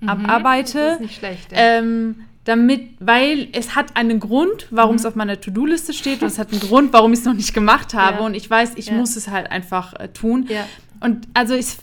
mhm, 0.00 0.10
abarbeite. 0.10 0.78
Das 0.78 0.94
ist 0.94 1.00
nicht 1.00 1.18
schlecht. 1.18 1.52
Ja. 1.52 1.58
Ähm, 1.78 2.16
damit, 2.44 2.90
weil 3.00 3.48
es 3.52 3.74
hat 3.74 3.96
einen 3.96 4.20
Grund, 4.20 4.68
warum 4.70 4.92
mhm. 4.92 4.98
es 4.98 5.06
auf 5.06 5.14
meiner 5.14 5.40
To-Do-Liste 5.40 5.94
steht 5.94 6.20
und 6.20 6.28
es 6.28 6.38
hat 6.38 6.52
einen 6.52 6.60
Grund, 6.60 6.92
warum 6.92 7.12
ich 7.14 7.20
es 7.20 7.24
noch 7.24 7.32
nicht 7.32 7.54
gemacht 7.54 7.94
habe 7.94 8.18
ja. 8.18 8.26
und 8.26 8.34
ich 8.34 8.48
weiß, 8.48 8.72
ich 8.76 8.88
ja. 8.88 8.94
muss 8.94 9.16
es 9.16 9.28
halt 9.28 9.50
einfach 9.50 9.94
äh, 9.94 10.08
tun. 10.08 10.46
Ja. 10.48 10.66
Und 11.04 11.28
also 11.34 11.54
ich, 11.54 11.76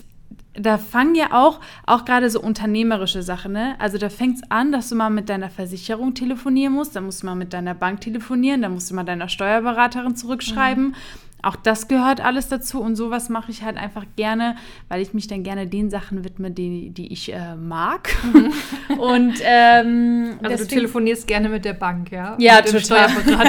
da 0.54 0.78
fangen 0.78 1.14
ja 1.14 1.28
auch, 1.30 1.60
auch 1.86 2.04
gerade 2.04 2.28
so 2.28 2.40
unternehmerische 2.40 3.22
Sachen, 3.22 3.52
ne? 3.52 3.76
Also 3.78 3.96
da 3.96 4.08
fängt 4.08 4.38
es 4.38 4.50
an, 4.50 4.72
dass 4.72 4.88
du 4.88 4.96
mal 4.96 5.10
mit 5.10 5.28
deiner 5.28 5.48
Versicherung 5.48 6.14
telefonieren 6.14 6.72
musst, 6.72 6.96
dann 6.96 7.04
musst 7.04 7.22
du 7.22 7.26
mal 7.26 7.36
mit 7.36 7.52
deiner 7.52 7.74
Bank 7.74 8.00
telefonieren, 8.00 8.62
dann 8.62 8.74
musst 8.74 8.90
du 8.90 8.96
mal 8.96 9.04
deiner 9.04 9.28
Steuerberaterin 9.28 10.16
zurückschreiben. 10.16 10.88
Mhm. 10.88 10.94
Auch 11.40 11.54
das 11.54 11.86
gehört 11.86 12.20
alles 12.20 12.48
dazu 12.48 12.80
und 12.80 12.96
sowas 12.96 13.28
mache 13.28 13.52
ich 13.52 13.62
halt 13.62 13.76
einfach 13.76 14.06
gerne, 14.16 14.56
weil 14.88 15.00
ich 15.02 15.14
mich 15.14 15.28
dann 15.28 15.44
gerne 15.44 15.68
den 15.68 15.88
Sachen 15.88 16.24
widme, 16.24 16.50
die, 16.50 16.90
die 16.90 17.12
ich 17.12 17.32
äh, 17.32 17.54
mag. 17.54 18.10
Mhm. 18.32 18.98
und 18.98 19.34
ähm, 19.44 20.38
also 20.42 20.48
deswegen, 20.48 20.68
du 20.68 20.74
telefonierst 20.74 21.28
gerne 21.28 21.48
mit 21.48 21.64
der 21.64 21.74
Bank, 21.74 22.10
ja? 22.10 22.36
Ja, 22.40 22.60
total. 22.60 23.08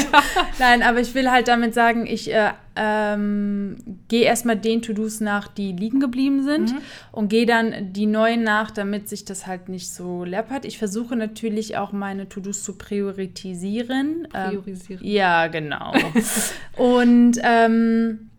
Nein, 0.59 0.83
aber 0.83 0.99
ich 0.99 1.15
will 1.15 1.31
halt 1.31 1.47
damit 1.47 1.73
sagen, 1.73 2.05
ich 2.05 2.31
äh, 2.31 2.51
ähm, 2.75 3.75
gehe 4.07 4.23
erstmal 4.23 4.57
den 4.57 4.81
To-Dos 4.81 5.19
nach, 5.19 5.47
die 5.47 5.71
liegen 5.73 5.99
geblieben 5.99 6.43
sind 6.43 6.73
mhm. 6.73 6.79
und 7.11 7.29
gehe 7.29 7.45
dann 7.45 7.93
die 7.93 8.05
neuen 8.05 8.43
nach, 8.43 8.71
damit 8.71 9.09
sich 9.09 9.25
das 9.25 9.45
halt 9.45 9.69
nicht 9.69 9.91
so 9.91 10.23
läppert. 10.23 10.65
Ich 10.65 10.77
versuche 10.77 11.15
natürlich 11.15 11.77
auch 11.77 11.91
meine 11.91 12.29
To-Dos 12.29 12.63
zu 12.63 12.77
priorisieren. 12.77 14.27
Ähm, 14.33 14.49
priorisieren. 14.49 15.03
Ähm, 15.03 15.11
ja, 15.11 15.47
genau. 15.47 15.93
und 16.77 17.39
ähm, 17.43 18.29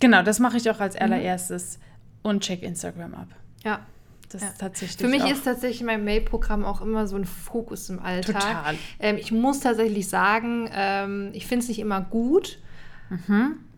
genau, 0.00 0.22
das 0.22 0.38
mache 0.38 0.58
ich 0.58 0.70
auch 0.70 0.80
als 0.80 0.94
mhm. 0.94 1.02
allererstes 1.02 1.78
mhm. 1.78 2.30
und 2.30 2.42
check 2.42 2.62
Instagram 2.62 3.14
ab. 3.14 3.28
Ja. 3.64 3.80
Das 4.32 4.40
ja. 4.40 4.48
ist 4.48 4.60
tatsächlich 4.60 4.98
Für 4.98 5.08
mich 5.08 5.30
ist 5.30 5.44
tatsächlich 5.44 5.82
mein 5.82 6.04
Mail-Programm 6.04 6.64
auch 6.64 6.80
immer 6.80 7.06
so 7.06 7.16
ein 7.16 7.26
Fokus 7.26 7.90
im 7.90 7.98
Alltag. 7.98 8.40
Total. 8.40 8.74
Ähm, 8.98 9.18
ich 9.18 9.30
muss 9.30 9.60
tatsächlich 9.60 10.08
sagen, 10.08 10.70
ähm, 10.72 11.30
ich 11.34 11.46
finde 11.46 11.64
es 11.64 11.68
nicht 11.68 11.80
immer 11.80 12.00
gut. 12.00 12.58
Mhm. 13.12 13.71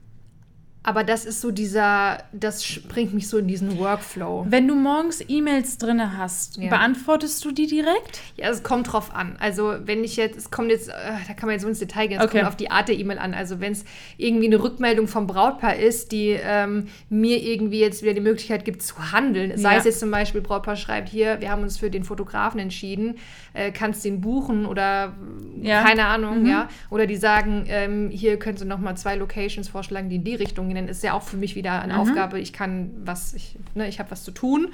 Aber 0.86 1.02
das 1.02 1.24
ist 1.24 1.40
so 1.40 1.50
dieser, 1.50 2.18
das 2.32 2.62
bringt 2.88 3.14
mich 3.14 3.26
so 3.26 3.38
in 3.38 3.48
diesen 3.48 3.78
Workflow. 3.78 4.44
Wenn 4.50 4.68
du 4.68 4.74
morgens 4.74 5.24
E-Mails 5.26 5.78
drin 5.78 6.18
hast, 6.18 6.58
ja. 6.58 6.68
beantwortest 6.68 7.42
du 7.42 7.52
die 7.52 7.66
direkt? 7.66 8.20
Ja, 8.36 8.50
es 8.50 8.62
kommt 8.62 8.92
drauf 8.92 9.14
an. 9.14 9.36
Also 9.40 9.76
wenn 9.84 10.04
ich 10.04 10.16
jetzt, 10.16 10.36
es 10.36 10.50
kommt 10.50 10.70
jetzt, 10.70 10.90
äh, 10.90 10.92
da 11.26 11.32
kann 11.32 11.46
man 11.46 11.54
jetzt 11.54 11.62
so 11.62 11.68
ins 11.68 11.78
Detail 11.78 12.08
gehen, 12.08 12.18
es 12.18 12.24
okay. 12.24 12.40
kommt 12.40 12.48
auf 12.48 12.56
die 12.56 12.70
Art 12.70 12.88
der 12.88 12.98
E-Mail 12.98 13.18
an. 13.18 13.32
Also 13.32 13.60
wenn 13.60 13.72
es 13.72 13.86
irgendwie 14.18 14.44
eine 14.44 14.62
Rückmeldung 14.62 15.08
vom 15.08 15.26
Brautpaar 15.26 15.76
ist, 15.76 16.12
die 16.12 16.38
ähm, 16.38 16.88
mir 17.08 17.42
irgendwie 17.42 17.80
jetzt 17.80 18.02
wieder 18.02 18.12
die 18.12 18.20
Möglichkeit 18.20 18.66
gibt 18.66 18.82
zu 18.82 19.10
handeln, 19.10 19.52
ja. 19.52 19.56
sei 19.56 19.76
es 19.76 19.84
jetzt 19.84 20.00
zum 20.00 20.10
Beispiel, 20.10 20.42
Brautpaar 20.42 20.76
schreibt 20.76 21.08
hier, 21.08 21.40
wir 21.40 21.50
haben 21.50 21.62
uns 21.62 21.78
für 21.78 21.88
den 21.88 22.04
Fotografen 22.04 22.60
entschieden, 22.60 23.16
äh, 23.54 23.70
kannst 23.70 24.04
den 24.04 24.20
buchen 24.20 24.66
oder 24.66 25.14
ja. 25.62 25.82
keine 25.82 26.04
Ahnung, 26.04 26.40
mhm. 26.40 26.50
ja. 26.50 26.68
Oder 26.90 27.06
die 27.06 27.16
sagen, 27.16 27.64
ähm, 27.68 28.10
hier 28.10 28.38
könntest 28.38 28.64
du 28.64 28.68
nochmal 28.68 28.98
zwei 28.98 29.16
Locations 29.16 29.66
vorschlagen, 29.66 30.10
die 30.10 30.16
in 30.16 30.24
die 30.24 30.34
Richtung 30.34 30.73
gehen. 30.74 30.86
Dann 30.86 30.88
ist 30.88 31.02
ja 31.02 31.12
auch 31.14 31.22
für 31.22 31.36
mich 31.36 31.54
wieder 31.54 31.80
eine 31.80 31.94
mhm. 31.94 32.00
Aufgabe. 32.00 32.38
Ich 32.38 32.52
kann 32.52 32.90
was, 33.04 33.34
ich, 33.34 33.56
ne, 33.74 33.88
ich 33.88 33.98
habe 33.98 34.10
was 34.10 34.24
zu 34.24 34.30
tun. 34.30 34.68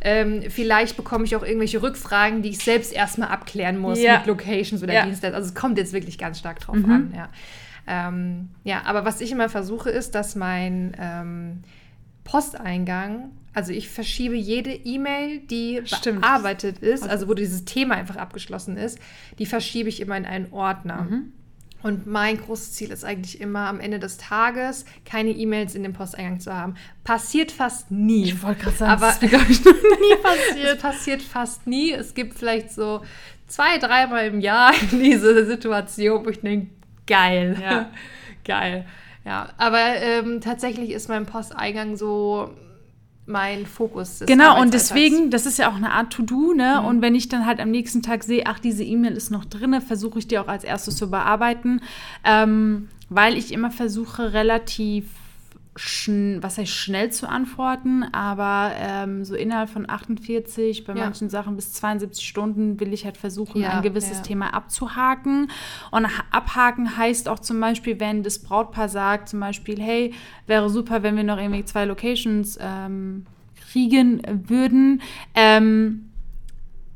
Ähm, 0.00 0.42
vielleicht 0.48 0.96
bekomme 0.96 1.24
ich 1.24 1.36
auch 1.36 1.42
irgendwelche 1.42 1.82
Rückfragen, 1.82 2.42
die 2.42 2.50
ich 2.50 2.58
selbst 2.58 2.92
erstmal 2.92 3.28
abklären 3.28 3.78
muss 3.78 4.00
ja. 4.00 4.18
mit 4.18 4.26
Locations 4.26 4.82
oder 4.82 4.92
ja. 4.92 5.04
Dienstleistungen. 5.04 5.34
Also 5.34 5.48
es 5.48 5.54
kommt 5.54 5.78
jetzt 5.78 5.92
wirklich 5.92 6.18
ganz 6.18 6.38
stark 6.38 6.60
drauf 6.60 6.76
mhm. 6.76 6.90
an, 6.90 7.14
ja. 7.14 7.28
Ähm, 7.84 8.50
ja, 8.62 8.82
aber 8.84 9.04
was 9.04 9.20
ich 9.20 9.32
immer 9.32 9.48
versuche, 9.48 9.90
ist, 9.90 10.14
dass 10.14 10.36
mein 10.36 10.96
ähm, 11.00 11.64
Posteingang 12.22 13.32
also 13.54 13.72
ich 13.72 13.90
verschiebe 13.90 14.34
jede 14.34 14.72
E-Mail, 14.72 15.40
die 15.40 15.82
Stimmt. 15.84 16.22
bearbeitet 16.22 16.78
ist, 16.78 17.06
also 17.06 17.28
wo 17.28 17.34
dieses 17.34 17.64
Thema 17.64 17.96
einfach 17.96 18.16
abgeschlossen 18.16 18.76
ist, 18.76 18.98
die 19.38 19.46
verschiebe 19.46 19.88
ich 19.88 20.00
immer 20.00 20.16
in 20.16 20.24
einen 20.24 20.52
Ordner. 20.52 21.02
Mhm. 21.02 21.32
Und 21.82 22.06
mein 22.06 22.38
großes 22.38 22.72
Ziel 22.72 22.90
ist 22.90 23.04
eigentlich 23.04 23.40
immer 23.40 23.66
am 23.66 23.80
Ende 23.80 23.98
des 23.98 24.16
Tages 24.16 24.84
keine 25.04 25.30
E-Mails 25.30 25.74
in 25.74 25.82
dem 25.82 25.92
Posteingang 25.92 26.40
zu 26.40 26.54
haben. 26.54 26.74
Passiert 27.04 27.50
fast 27.50 27.90
nie. 27.90 28.24
Ich 28.24 28.42
wollte 28.42 28.62
gerade 28.62 28.76
sagen, 28.76 28.92
aber 28.92 29.06
das 29.06 29.22
ist 29.22 29.50
ich 29.50 29.64
noch 29.64 29.72
nie 29.72 30.16
passiert. 30.22 30.76
Es 30.76 30.82
passiert 30.82 31.22
fast 31.22 31.66
nie. 31.66 31.92
Es 31.92 32.14
gibt 32.14 32.38
vielleicht 32.38 32.70
so 32.70 33.02
zwei, 33.48 33.78
dreimal 33.78 34.26
im 34.26 34.40
Jahr 34.40 34.72
diese 34.92 35.44
Situation, 35.44 36.24
wo 36.24 36.30
ich 36.30 36.40
denke, 36.40 36.68
geil. 37.06 37.56
Ja. 37.60 37.90
geil. 38.44 38.86
Ja, 39.24 39.50
aber 39.56 39.78
ähm, 39.78 40.40
tatsächlich 40.40 40.90
ist 40.90 41.08
mein 41.08 41.26
Posteingang 41.26 41.96
so 41.96 42.50
mein 43.26 43.66
Fokus 43.66 44.22
ist. 44.22 44.26
Genau, 44.26 44.60
und 44.60 44.74
deswegen, 44.74 45.30
das 45.30 45.46
ist 45.46 45.58
ja 45.58 45.70
auch 45.70 45.76
eine 45.76 45.92
Art 45.92 46.12
To-Do, 46.12 46.54
ne? 46.54 46.78
Mhm. 46.80 46.86
Und 46.86 47.02
wenn 47.02 47.14
ich 47.14 47.28
dann 47.28 47.46
halt 47.46 47.60
am 47.60 47.70
nächsten 47.70 48.02
Tag 48.02 48.24
sehe, 48.24 48.44
ach, 48.46 48.58
diese 48.58 48.84
E-Mail 48.84 49.12
ist 49.12 49.30
noch 49.30 49.44
drin, 49.44 49.80
versuche 49.80 50.18
ich 50.18 50.26
die 50.26 50.38
auch 50.38 50.48
als 50.48 50.64
erstes 50.64 50.96
zu 50.96 51.10
bearbeiten, 51.10 51.80
ähm, 52.24 52.88
weil 53.08 53.36
ich 53.36 53.52
immer 53.52 53.70
versuche, 53.70 54.32
relativ 54.32 55.04
was 55.74 56.58
heißt 56.58 56.70
schnell 56.70 57.10
zu 57.10 57.26
antworten, 57.26 58.04
aber 58.12 58.72
ähm, 58.76 59.24
so 59.24 59.34
innerhalb 59.34 59.70
von 59.70 59.88
48, 59.88 60.84
bei 60.84 60.94
ja. 60.94 61.04
manchen 61.04 61.30
Sachen 61.30 61.56
bis 61.56 61.72
72 61.72 62.26
Stunden 62.26 62.78
will 62.78 62.92
ich 62.92 63.06
halt 63.06 63.16
versuchen, 63.16 63.62
ja, 63.62 63.70
ein 63.70 63.82
gewisses 63.82 64.18
ja. 64.18 64.22
Thema 64.22 64.52
abzuhaken. 64.52 65.50
Und 65.90 66.06
abhaken 66.30 66.98
heißt 66.98 67.28
auch 67.28 67.38
zum 67.38 67.58
Beispiel, 67.58 67.98
wenn 68.00 68.22
das 68.22 68.40
Brautpaar 68.40 68.90
sagt, 68.90 69.30
zum 69.30 69.40
Beispiel, 69.40 69.80
hey, 69.80 70.12
wäre 70.46 70.68
super, 70.68 71.02
wenn 71.02 71.16
wir 71.16 71.24
noch 71.24 71.38
irgendwie 71.38 71.64
zwei 71.64 71.86
Locations 71.86 72.58
ähm, 72.60 73.24
kriegen 73.70 74.20
würden. 74.46 75.00
Ähm, 75.34 76.11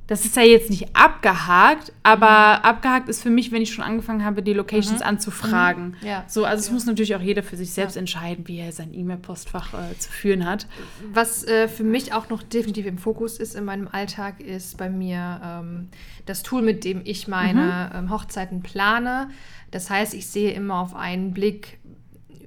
das 0.06 0.24
ist 0.24 0.36
ja 0.36 0.42
jetzt 0.42 0.70
nicht 0.70 0.94
abgehakt, 0.94 1.92
aber 2.04 2.58
mhm. 2.58 2.64
abgehakt 2.64 3.08
ist 3.08 3.22
für 3.22 3.30
mich, 3.30 3.50
wenn 3.50 3.62
ich 3.62 3.72
schon 3.72 3.84
angefangen 3.84 4.24
habe, 4.24 4.42
die 4.42 4.52
Locations 4.52 5.00
mhm. 5.00 5.06
anzufragen. 5.06 5.96
Mhm. 6.00 6.06
Ja. 6.06 6.24
So, 6.28 6.44
also 6.44 6.60
es 6.60 6.70
muss 6.70 6.86
natürlich 6.86 7.16
auch 7.16 7.20
jeder 7.20 7.42
für 7.42 7.56
sich 7.56 7.72
selbst 7.72 7.96
ja. 7.96 8.00
entscheiden, 8.00 8.46
wie 8.46 8.58
er 8.58 8.70
sein 8.70 8.94
E-Mail-Postfach 8.94 9.74
äh, 9.74 9.98
zu 9.98 10.10
führen 10.10 10.44
hat. 10.44 10.68
Was 11.12 11.44
äh, 11.44 11.66
für 11.66 11.82
mich 11.82 12.12
auch 12.12 12.28
noch 12.28 12.42
definitiv 12.42 12.86
im 12.86 12.98
Fokus 12.98 13.38
ist 13.38 13.56
in 13.56 13.64
meinem 13.64 13.88
Alltag, 13.88 14.40
ist 14.40 14.78
bei 14.78 14.88
mir 14.88 15.40
ähm, 15.44 15.88
das 16.24 16.44
Tool, 16.44 16.62
mit 16.62 16.84
dem 16.84 17.00
ich 17.04 17.26
meine 17.26 17.90
mhm. 17.92 17.98
ähm, 17.98 18.10
Hochzeiten 18.10 18.62
plane. 18.62 19.30
Das 19.72 19.90
heißt, 19.90 20.14
ich 20.14 20.28
sehe 20.28 20.52
immer 20.52 20.78
auf 20.80 20.94
einen 20.94 21.34
Blick, 21.34 21.78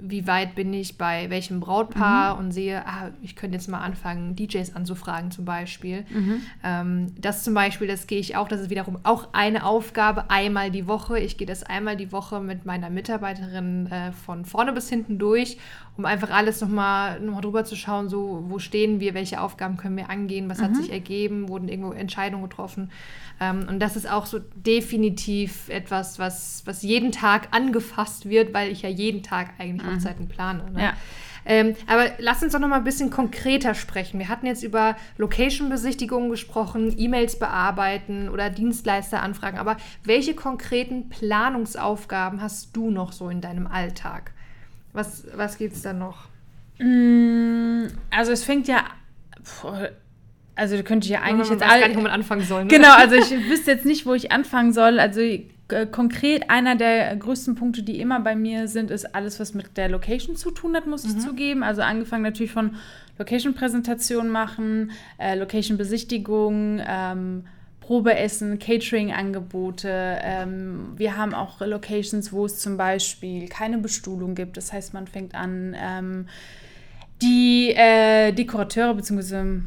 wie 0.02 0.28
weit 0.28 0.56
bin 0.56 0.74
ich 0.74 0.98
bei 0.98 1.30
welchem 1.30 1.60
Brautpaar 1.60 2.34
mhm. 2.36 2.40
und 2.40 2.52
sehe, 2.52 2.86
ah, 2.86 3.12
ich 3.22 3.36
könnte 3.36 3.58
jetzt 3.58 3.68
mal 3.68 3.80
anfangen, 3.80 4.36
DJs 4.36 4.76
anzufragen 4.76 5.32
zum 5.32 5.46
Beispiel. 5.46 6.06
Mhm. 6.10 6.42
Ähm, 6.64 7.08
das 7.18 7.44
zum 7.44 7.54
Beispiel, 7.54 7.88
das 7.88 8.08
gehe 8.08 8.20
ich 8.20 8.36
auch, 8.36 8.48
das 8.48 8.62
ist 8.62 8.70
wiederum 8.70 9.00
auch 9.04 9.30
eine 9.34 9.66
Aufgabe, 9.66 10.30
einmal 10.30 10.72
die 10.72 10.88
Woche. 10.88 11.20
Ich 11.20 11.38
gehe 11.38 11.48
das 11.48 11.64
einmal 11.64 11.98
die 11.98 12.12
Woche 12.12 12.40
mit 12.40 12.66
meiner 12.66 12.90
Mitarbeiterin 12.90 13.88
äh, 13.88 14.12
von 14.12 14.46
vorne 14.46 14.74
bis 14.74 14.90
hinten 14.90 15.20
durch, 15.20 15.58
um 16.00 16.06
einfach 16.06 16.30
alles 16.30 16.62
nochmal 16.62 17.20
noch 17.20 17.34
mal 17.34 17.42
drüber 17.42 17.66
zu 17.66 17.76
schauen, 17.76 18.08
so 18.08 18.46
wo 18.48 18.58
stehen 18.58 19.02
wir, 19.02 19.14
welche 19.14 19.42
Aufgaben 19.42 19.76
können 19.76 19.98
wir 19.98 20.10
angehen, 20.10 20.50
was 20.50 20.60
mhm. 20.60 20.64
hat 20.64 20.76
sich 20.78 20.94
ergeben, 20.94 21.50
wurden 21.50 21.68
irgendwo 21.68 21.92
Entscheidungen 21.92 22.44
getroffen. 22.44 22.90
Ähm, 23.42 23.66
und 23.68 23.82
das 23.82 23.98
ist 23.98 24.10
auch 24.10 24.26
so 24.26 24.40
definitiv 24.56 25.68
etwas, 25.68 26.18
was, 26.18 26.62
was 26.66 26.84
jeden 26.84 27.12
Tag 27.12 27.50
angefasst 27.52 28.30
wird, 28.30 28.54
weil 28.54 28.72
ich 28.72 28.82
ja 28.82 28.88
jeden 28.88 29.24
Tag 29.24 29.50
eigentlich 29.60 29.86
mhm. 29.86 29.96
Hochzeiten 29.96 30.30
plane. 30.30 30.72
Ne? 30.72 30.84
Ja. 30.84 30.94
Ähm, 31.46 31.76
aber 31.86 32.06
lass 32.20 32.42
uns 32.44 32.54
doch 32.54 32.60
noch 32.60 32.70
mal 32.70 32.78
ein 32.78 32.84
bisschen 32.86 33.10
konkreter 33.10 33.74
sprechen. 33.74 34.20
Wir 34.20 34.30
hatten 34.30 34.46
jetzt 34.46 34.64
über 34.64 34.96
Location-Besichtigungen 35.18 36.30
gesprochen, 36.30 36.96
E-Mails 36.98 37.38
bearbeiten 37.40 38.30
oder 38.30 38.50
Dienstleister 38.50 39.22
anfragen. 39.22 39.58
Aber 39.58 39.76
welche 40.06 40.34
konkreten 40.34 41.10
Planungsaufgaben 41.10 42.42
hast 42.42 42.74
du 42.78 42.90
noch 42.90 43.12
so 43.12 43.30
in 43.30 43.42
deinem 43.42 43.68
Alltag? 43.68 44.32
Was, 44.94 45.26
was 45.36 45.58
gibt 45.58 45.76
es 45.76 45.82
da 45.82 45.94
noch? 45.94 46.28
Mm, 46.80 47.88
also 48.10 48.32
es 48.32 48.44
fängt 48.44 48.68
ja 48.68 48.86
also 50.56 50.76
da 50.76 50.84
könnte 50.84 51.06
ich 51.06 51.12
ja 51.12 51.22
eigentlich 51.22 51.50
jetzt 51.50 51.64
alle. 51.64 51.80
gar 51.80 51.88
nicht, 51.88 51.98
wo 51.98 52.02
man 52.02 52.12
anfangen 52.12 52.44
soll. 52.44 52.64
Ne? 52.66 52.70
Genau, 52.70 52.94
also 52.94 53.16
ich 53.16 53.32
wüsste 53.50 53.72
jetzt 53.72 53.86
nicht, 53.86 54.06
wo 54.06 54.14
ich 54.14 54.32
anfangen 54.32 54.74
soll. 54.74 55.00
Also 55.00 55.22
äh, 55.22 55.86
konkret 55.90 56.50
einer 56.50 56.76
der 56.76 57.16
größten 57.16 57.56
Punkte, 57.56 57.82
die 57.82 58.00
immer 58.00 58.20
bei 58.20 58.36
mir 58.36 58.68
sind, 58.68 58.92
ist 58.92 59.16
alles, 59.16 59.40
was 59.40 59.54
mit 59.54 59.78
der 59.78 59.88
Location 59.90 60.36
zu 60.36 60.52
tun 60.52 60.76
hat, 60.76 60.86
muss 60.86 61.06
mhm. 61.06 61.12
ich 61.12 61.26
zugeben. 61.26 61.64
Also 61.64 61.82
angefangen 61.82 62.24
natürlich 62.24 62.52
von 62.52 62.76
Location-Präsentation 63.18 64.30
machen, 64.30 64.92
äh, 65.18 65.36
Location-Besichtigung, 65.36 66.82
ähm, 66.86 67.46
Probeessen, 67.90 68.60
Catering-Angebote. 68.60 70.20
Ähm, 70.22 70.94
wir 70.96 71.18
haben 71.18 71.34
auch 71.34 71.60
Locations, 71.60 72.32
wo 72.32 72.46
es 72.46 72.60
zum 72.60 72.78
Beispiel 72.78 73.48
keine 73.48 73.80
Bestuhlung 73.80 74.36
gibt. 74.36 74.58
Das 74.58 74.72
heißt, 74.72 74.94
man 74.94 75.08
fängt 75.08 75.34
an, 75.34 75.76
ähm, 75.76 76.28
die 77.20 77.74
äh, 77.76 78.32
Dekorateure 78.32 78.94
bzw 78.94 79.62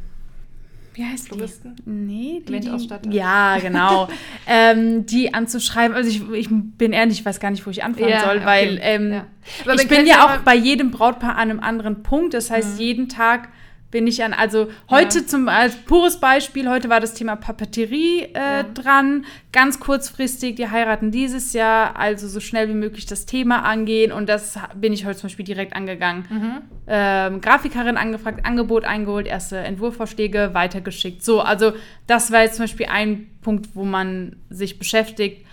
wie 0.95 1.05
heißt 1.07 1.29
Floristen? 1.29 1.75
Die? 1.87 1.91
Nee, 1.91 2.43
die, 2.47 2.61
die 2.61 3.17
Ja, 3.17 3.59
genau. 3.59 4.09
ähm, 4.47 5.07
die 5.07 5.33
anzuschreiben. 5.33 5.97
Also 5.97 6.11
ich, 6.11 6.23
ich 6.33 6.49
bin 6.51 6.93
ehrlich, 6.93 7.21
ich 7.21 7.25
weiß 7.25 7.41
gar 7.41 7.51
nicht, 7.51 7.67
wo 7.67 7.71
ich 7.71 7.83
anfangen 7.83 8.11
ja, 8.11 8.21
soll, 8.21 8.37
okay. 8.37 8.47
weil 8.47 8.79
ähm, 8.83 9.13
ja. 9.13 9.27
ich 9.75 9.89
bin 9.89 10.07
ja 10.07 10.27
auch 10.27 10.37
bei 10.43 10.55
jedem 10.55 10.91
Brautpaar 10.91 11.37
an 11.37 11.51
einem 11.51 11.61
anderen 11.61 12.03
Punkt. 12.03 12.35
Das 12.35 12.51
heißt, 12.51 12.75
mhm. 12.75 12.79
jeden 12.79 13.09
Tag 13.09 13.49
bin 13.93 14.07
ich 14.07 14.25
an, 14.25 14.33
also 14.33 14.69
heute 14.91 15.21
ja. 15.21 15.27
zum 15.27 15.49
als 15.49 15.77
pures 15.77 16.19
Beispiel, 16.19 16.69
heute 16.69 16.89
war 16.89 16.99
das 16.99 17.15
Thema 17.15 17.37
Papeterie 17.37 18.23
äh, 18.23 18.33
ja. 18.35 18.63
dran, 18.65 19.27
ganz 19.53 19.79
kurzfristig, 19.79 20.57
die 20.57 20.69
heiraten 20.69 21.13
dieses 21.13 21.53
Jahr, 21.53 21.97
also 21.97 22.27
so 22.27 22.41
schnell 22.41 22.69
wie 22.69 22.75
möglich 22.75 23.07
das 23.07 23.27
Thema 23.27 23.65
angehen 23.65 24.11
und 24.11 24.29
das 24.29 24.59
bin 24.75 24.95
ich 24.95 25.05
heute 25.05 25.19
zum 25.19 25.29
Beispiel 25.29 25.45
direkt 25.45 25.77
angegangen. 25.77 26.25
Mhm. 26.29 26.53
Ähm, 26.89 27.41
Grafikerin 27.43 27.99
angefragt, 27.99 28.45
Angebot 28.45 28.85
eingeholt, 28.85 29.27
erste 29.27 29.59
Entwurfvorschläge 29.59 30.55
weitergeschickt. 30.55 31.23
So, 31.23 31.43
also 31.43 31.75
das 32.07 32.33
war 32.33 32.41
jetzt 32.41 32.57
zum 32.57 32.65
Beispiel 32.65 32.87
ein 32.87 33.29
Punkt, 33.43 33.69
wo 33.75 33.85
man 33.85 34.37
sich 34.49 34.79
beschäftigt. 34.79 35.47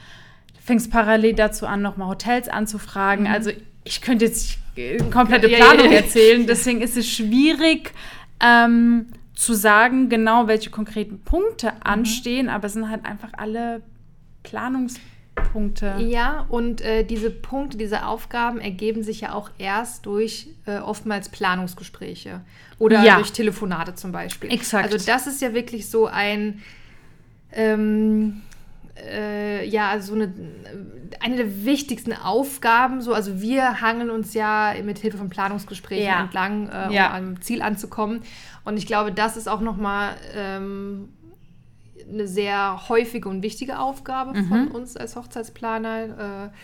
Fängst 0.64 0.92
parallel 0.92 1.34
dazu 1.34 1.68
an, 1.68 1.82
nochmal 1.82 2.08
Hotels 2.08 2.48
anzufragen. 2.48 3.26
Mhm. 3.26 3.34
Also 3.34 3.52
ich 3.84 4.02
könnte 4.02 4.26
jetzt 4.26 4.60
komplette 5.12 5.50
Planung 5.50 5.92
erzählen, 5.92 6.46
deswegen 6.48 6.82
ist 6.82 6.96
es 6.96 7.08
schwierig, 7.08 7.92
ähm, 8.40 9.08
zu 9.34 9.54
sagen, 9.54 10.10
genau 10.10 10.48
welche 10.48 10.70
konkreten 10.70 11.22
Punkte 11.22 11.68
mhm. 11.68 11.78
anstehen, 11.84 12.50
aber 12.50 12.68
es 12.68 12.74
sind 12.74 12.90
halt 12.90 13.06
einfach 13.06 13.30
alle 13.38 13.82
Planungspunkte. 14.44 15.96
Ja, 16.00 16.46
und 16.50 16.82
äh, 16.82 17.04
diese 17.04 17.30
Punkte, 17.30 17.78
diese 17.78 18.06
Aufgaben 18.06 18.60
ergeben 18.60 19.04
sich 19.04 19.22
ja 19.22 19.34
auch 19.34 19.50
erst 19.58 20.06
durch 20.06 20.50
äh, 20.66 20.80
oftmals 20.80 21.30
Planungsgespräche 21.30 22.42
oder 22.80 23.04
ja. 23.04 23.16
durch 23.16 23.32
Telefonate 23.32 23.96
zum 23.96 24.12
Beispiel. 24.12 24.52
Exakt. 24.52 24.92
Also 24.92 25.06
das 25.06 25.28
ist 25.28 25.42
ja 25.42 25.54
wirklich 25.54 25.90
so 25.90 26.08
ein 26.08 26.62
ähm, 27.52 28.42
äh, 29.08 29.66
ja, 29.66 29.90
also 29.90 30.14
eine, 30.14 30.34
eine 31.20 31.36
der 31.38 31.66
wichtigsten 31.66 32.14
Aufgaben. 32.14 33.02
So, 33.02 33.14
also 33.14 33.42
wir 33.42 33.82
hangeln 33.82 34.10
uns 34.10 34.34
ja 34.34 34.74
mit 34.84 35.00
Hilfe 35.00 35.18
von 35.18 35.30
Planungsgesprächen 35.30 36.06
ja. 36.06 36.22
entlang, 36.22 36.70
äh, 36.70 36.86
um 36.88 36.92
ja. 36.94 37.14
am 37.14 37.42
Ziel 37.42 37.62
anzukommen. 37.62 38.22
Und 38.66 38.78
ich 38.78 38.86
glaube, 38.86 39.12
das 39.12 39.38
ist 39.38 39.48
auch 39.48 39.62
nochmal 39.62 40.16
ähm, 40.36 41.10
eine 42.12 42.28
sehr 42.28 42.90
häufige 42.90 43.30
und 43.30 43.44
wichtige 43.44 43.80
Aufgabe 43.80 44.38
mhm. 44.38 44.48
von 44.48 44.68
uns 44.70 44.98
als 44.98 45.16
Hochzeitsplaner. 45.16 46.50
Äh, 46.52 46.58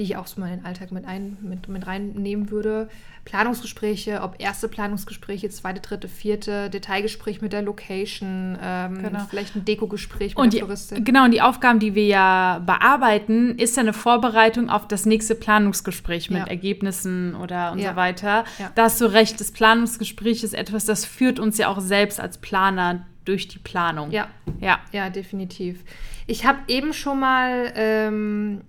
die 0.00 0.04
ich 0.04 0.16
auch 0.16 0.26
so 0.26 0.40
mal 0.40 0.46
in 0.46 0.60
den 0.60 0.64
Alltag 0.64 0.92
mit, 0.92 1.04
ein, 1.04 1.36
mit, 1.42 1.68
mit 1.68 1.86
reinnehmen 1.86 2.50
würde. 2.50 2.88
Planungsgespräche, 3.26 4.22
ob 4.22 4.36
erste 4.38 4.66
Planungsgespräche, 4.66 5.50
zweite, 5.50 5.80
dritte, 5.80 6.08
vierte, 6.08 6.70
Detailgespräch 6.70 7.42
mit 7.42 7.52
der 7.52 7.60
Location, 7.60 8.56
ähm, 8.62 9.02
genau. 9.02 9.26
vielleicht 9.28 9.56
ein 9.56 9.66
Dekogespräch 9.66 10.30
mit 10.30 10.38
und 10.38 10.54
der 10.54 10.60
Touristin. 10.60 11.04
Genau, 11.04 11.26
und 11.26 11.32
die 11.32 11.42
Aufgaben, 11.42 11.80
die 11.80 11.94
wir 11.94 12.06
ja 12.06 12.62
bearbeiten, 12.64 13.58
ist 13.58 13.76
ja 13.76 13.82
eine 13.82 13.92
Vorbereitung 13.92 14.70
auf 14.70 14.88
das 14.88 15.04
nächste 15.04 15.34
Planungsgespräch 15.34 16.30
mit 16.30 16.40
ja. 16.40 16.46
Ergebnissen 16.46 17.34
oder 17.34 17.72
und 17.72 17.80
ja. 17.80 17.90
so 17.90 17.96
weiter. 17.96 18.44
Ja. 18.58 18.72
Da 18.74 18.84
hast 18.84 19.02
du 19.02 19.04
recht, 19.04 19.38
das 19.38 19.52
Planungsgespräch 19.52 20.42
ist 20.42 20.54
etwas, 20.54 20.86
das 20.86 21.04
führt 21.04 21.38
uns 21.38 21.58
ja 21.58 21.68
auch 21.68 21.80
selbst 21.80 22.18
als 22.20 22.38
Planer 22.38 23.04
durch 23.26 23.48
die 23.48 23.58
Planung. 23.58 24.10
Ja, 24.12 24.28
ja, 24.60 24.78
ja 24.92 25.10
definitiv. 25.10 25.84
Ich 26.26 26.46
habe 26.46 26.58
eben 26.68 26.94
schon 26.94 27.20
mal 27.20 27.70
ähm, 27.74 28.62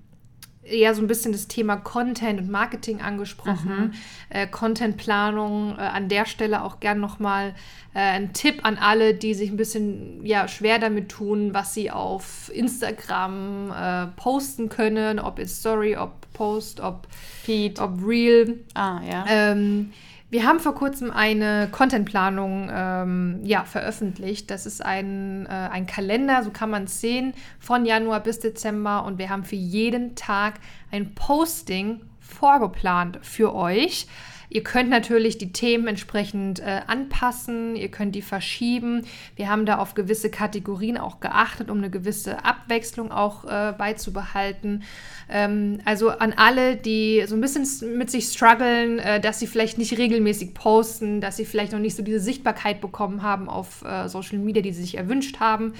eher 0.63 0.93
so 0.93 1.01
ein 1.01 1.07
bisschen 1.07 1.31
das 1.31 1.47
Thema 1.47 1.75
Content 1.77 2.39
und 2.39 2.49
Marketing 2.49 3.01
angesprochen. 3.01 3.77
Mhm. 3.77 3.91
Äh, 4.29 4.47
Contentplanung 4.47 5.75
äh, 5.77 5.81
an 5.81 6.07
der 6.07 6.25
Stelle 6.25 6.63
auch 6.63 6.79
gern 6.79 6.99
nochmal 6.99 7.55
äh, 7.93 7.99
ein 7.99 8.33
Tipp 8.33 8.59
an 8.63 8.77
alle, 8.77 9.13
die 9.13 9.33
sich 9.33 9.49
ein 9.49 9.57
bisschen 9.57 10.25
ja, 10.25 10.47
schwer 10.47 10.79
damit 10.79 11.09
tun, 11.09 11.53
was 11.53 11.73
sie 11.73 11.91
auf 11.91 12.51
Instagram 12.53 13.71
äh, 13.71 14.07
posten 14.15 14.69
können, 14.69 15.19
ob 15.19 15.39
es 15.39 15.59
Story, 15.59 15.97
ob 15.97 16.31
Post, 16.33 16.79
ob 16.79 17.07
Feed, 17.43 17.79
ob 17.79 17.99
Real. 18.05 18.55
Ah, 18.73 19.01
ja. 19.07 19.25
Ähm, 19.27 19.91
wir 20.31 20.47
haben 20.47 20.61
vor 20.61 20.73
kurzem 20.73 21.11
eine 21.11 21.67
Contentplanung 21.71 22.69
ähm, 22.73 23.41
ja, 23.43 23.65
veröffentlicht. 23.65 24.49
Das 24.49 24.65
ist 24.65 24.83
ein, 24.83 25.45
äh, 25.45 25.49
ein 25.49 25.85
Kalender, 25.85 26.41
so 26.43 26.51
kann 26.51 26.69
man 26.69 26.85
es 26.85 27.01
sehen, 27.01 27.33
von 27.59 27.85
Januar 27.85 28.21
bis 28.21 28.39
Dezember. 28.39 29.03
Und 29.03 29.17
wir 29.17 29.29
haben 29.29 29.43
für 29.43 29.57
jeden 29.57 30.15
Tag 30.15 30.55
ein 30.89 31.13
Posting 31.15 31.99
vorgeplant 32.21 33.19
für 33.21 33.53
euch. 33.53 34.07
Ihr 34.53 34.63
könnt 34.63 34.89
natürlich 34.89 35.37
die 35.37 35.53
Themen 35.53 35.87
entsprechend 35.87 36.59
äh, 36.59 36.81
anpassen, 36.85 37.77
ihr 37.77 37.87
könnt 37.87 38.15
die 38.15 38.21
verschieben. 38.21 39.05
Wir 39.37 39.49
haben 39.49 39.65
da 39.65 39.77
auf 39.77 39.93
gewisse 39.93 40.29
Kategorien 40.29 40.97
auch 40.97 41.21
geachtet, 41.21 41.69
um 41.69 41.77
eine 41.77 41.89
gewisse 41.89 42.43
Abwechslung 42.43 43.13
auch 43.13 43.45
äh, 43.45 43.73
beizubehalten. 43.77 44.83
Ähm, 45.29 45.79
also 45.85 46.09
an 46.09 46.33
alle, 46.35 46.75
die 46.75 47.23
so 47.27 47.35
ein 47.35 47.39
bisschen 47.39 47.65
mit 47.97 48.11
sich 48.11 48.25
strugglen, 48.25 48.99
äh, 48.99 49.21
dass 49.21 49.39
sie 49.39 49.47
vielleicht 49.47 49.77
nicht 49.77 49.97
regelmäßig 49.97 50.53
posten, 50.53 51.21
dass 51.21 51.37
sie 51.37 51.45
vielleicht 51.45 51.71
noch 51.71 51.79
nicht 51.79 51.95
so 51.95 52.03
diese 52.03 52.19
Sichtbarkeit 52.19 52.81
bekommen 52.81 53.23
haben 53.23 53.47
auf 53.47 53.85
äh, 53.85 54.09
Social 54.09 54.37
Media, 54.37 54.61
die 54.61 54.73
sie 54.73 54.81
sich 54.81 54.97
erwünscht 54.97 55.39
haben. 55.39 55.75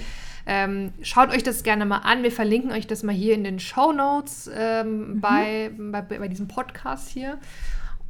Ähm, 0.46 0.94
schaut 1.02 1.28
euch 1.28 1.42
das 1.42 1.62
gerne 1.62 1.84
mal 1.84 1.98
an. 1.98 2.22
Wir 2.22 2.32
verlinken 2.32 2.72
euch 2.72 2.86
das 2.86 3.02
mal 3.02 3.14
hier 3.14 3.34
in 3.34 3.44
den 3.44 3.60
Show 3.60 3.92
Notes 3.92 4.50
ähm, 4.56 5.16
mhm. 5.16 5.20
bei, 5.20 5.70
bei, 5.76 6.00
bei 6.00 6.28
diesem 6.28 6.48
Podcast 6.48 7.10
hier. 7.10 7.38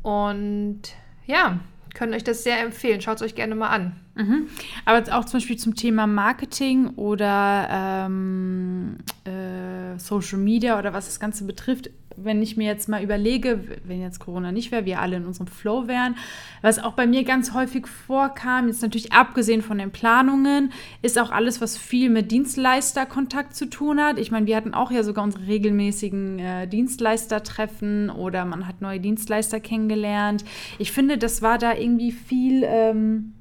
Und 0.02 0.82
ja, 1.26 1.60
können 1.94 2.14
euch 2.14 2.24
das 2.24 2.42
sehr 2.42 2.60
empfehlen. 2.60 3.00
Schaut 3.00 3.16
es 3.16 3.22
euch 3.22 3.34
gerne 3.34 3.54
mal 3.54 3.68
an. 3.68 4.00
Mhm. 4.14 4.48
Aber 4.84 5.16
auch 5.16 5.24
zum 5.24 5.38
Beispiel 5.38 5.56
zum 5.56 5.74
Thema 5.74 6.06
Marketing 6.06 6.88
oder 6.96 7.68
ähm, 7.70 8.98
äh, 9.24 9.98
Social 9.98 10.38
Media 10.38 10.78
oder 10.78 10.92
was 10.92 11.06
das 11.06 11.18
Ganze 11.18 11.44
betrifft, 11.44 11.90
wenn 12.16 12.42
ich 12.42 12.58
mir 12.58 12.66
jetzt 12.66 12.90
mal 12.90 13.02
überlege, 13.02 13.64
wenn 13.84 14.02
jetzt 14.02 14.18
Corona 14.18 14.52
nicht 14.52 14.70
wäre, 14.70 14.84
wir 14.84 15.00
alle 15.00 15.16
in 15.16 15.24
unserem 15.24 15.46
Flow 15.46 15.88
wären, 15.88 16.16
was 16.60 16.78
auch 16.78 16.92
bei 16.92 17.06
mir 17.06 17.24
ganz 17.24 17.54
häufig 17.54 17.86
vorkam, 17.86 18.68
jetzt 18.68 18.82
natürlich 18.82 19.12
abgesehen 19.12 19.62
von 19.62 19.78
den 19.78 19.90
Planungen, 19.90 20.72
ist 21.00 21.18
auch 21.18 21.30
alles, 21.30 21.60
was 21.60 21.78
viel 21.78 22.10
mit 22.10 22.30
Dienstleisterkontakt 22.30 23.54
zu 23.54 23.66
tun 23.68 24.00
hat. 24.00 24.18
Ich 24.18 24.30
meine, 24.30 24.46
wir 24.46 24.56
hatten 24.56 24.74
auch 24.74 24.90
ja 24.90 25.02
sogar 25.02 25.24
unsere 25.24 25.46
regelmäßigen 25.46 26.38
äh, 26.38 26.68
Dienstleistertreffen 26.68 28.10
oder 28.10 28.44
man 28.44 28.66
hat 28.66 28.80
neue 28.80 29.00
Dienstleister 29.00 29.60
kennengelernt. 29.60 30.44
Ich 30.78 30.92
finde, 30.92 31.18
das 31.18 31.42
war 31.42 31.58
da 31.58 31.74
irgendwie 31.74 32.12
viel. 32.12 32.62
Ähm, 32.64 33.34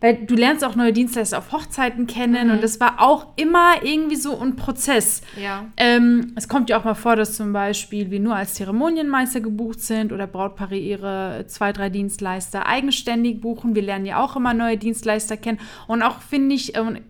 weil 0.00 0.26
du 0.26 0.34
lernst 0.34 0.64
auch 0.64 0.76
neue 0.76 0.92
Dienstleister 0.92 1.38
auf 1.38 1.52
Hochzeiten 1.52 2.06
kennen 2.06 2.48
mhm. 2.48 2.54
und 2.54 2.62
das 2.62 2.80
war 2.80 3.00
auch 3.00 3.26
immer 3.36 3.82
irgendwie 3.82 4.16
so 4.16 4.38
ein 4.38 4.56
Prozess. 4.56 5.22
Ja. 5.40 5.66
Ähm, 5.76 6.32
es 6.36 6.48
kommt 6.48 6.70
ja 6.70 6.78
auch 6.78 6.84
mal 6.84 6.94
vor, 6.94 7.16
dass 7.16 7.36
zum 7.36 7.52
Beispiel 7.52 8.10
wir 8.10 8.20
nur 8.20 8.34
als 8.34 8.54
Zeremonienmeister 8.54 9.40
gebucht 9.40 9.80
sind 9.80 10.12
oder 10.12 10.26
Brautpaare 10.26 10.76
ihre 10.76 11.44
zwei, 11.48 11.72
drei 11.72 11.90
Dienstleister 11.90 12.66
eigenständig 12.66 13.40
buchen. 13.40 13.74
Wir 13.74 13.82
lernen 13.82 14.06
ja 14.06 14.22
auch 14.22 14.36
immer 14.36 14.54
neue 14.54 14.78
Dienstleister 14.78 15.36
kennen 15.36 15.60
und 15.86 16.02
auch 16.02 16.20
finde 16.20 16.54
ich, 16.54 16.74
äh, 16.74 17.00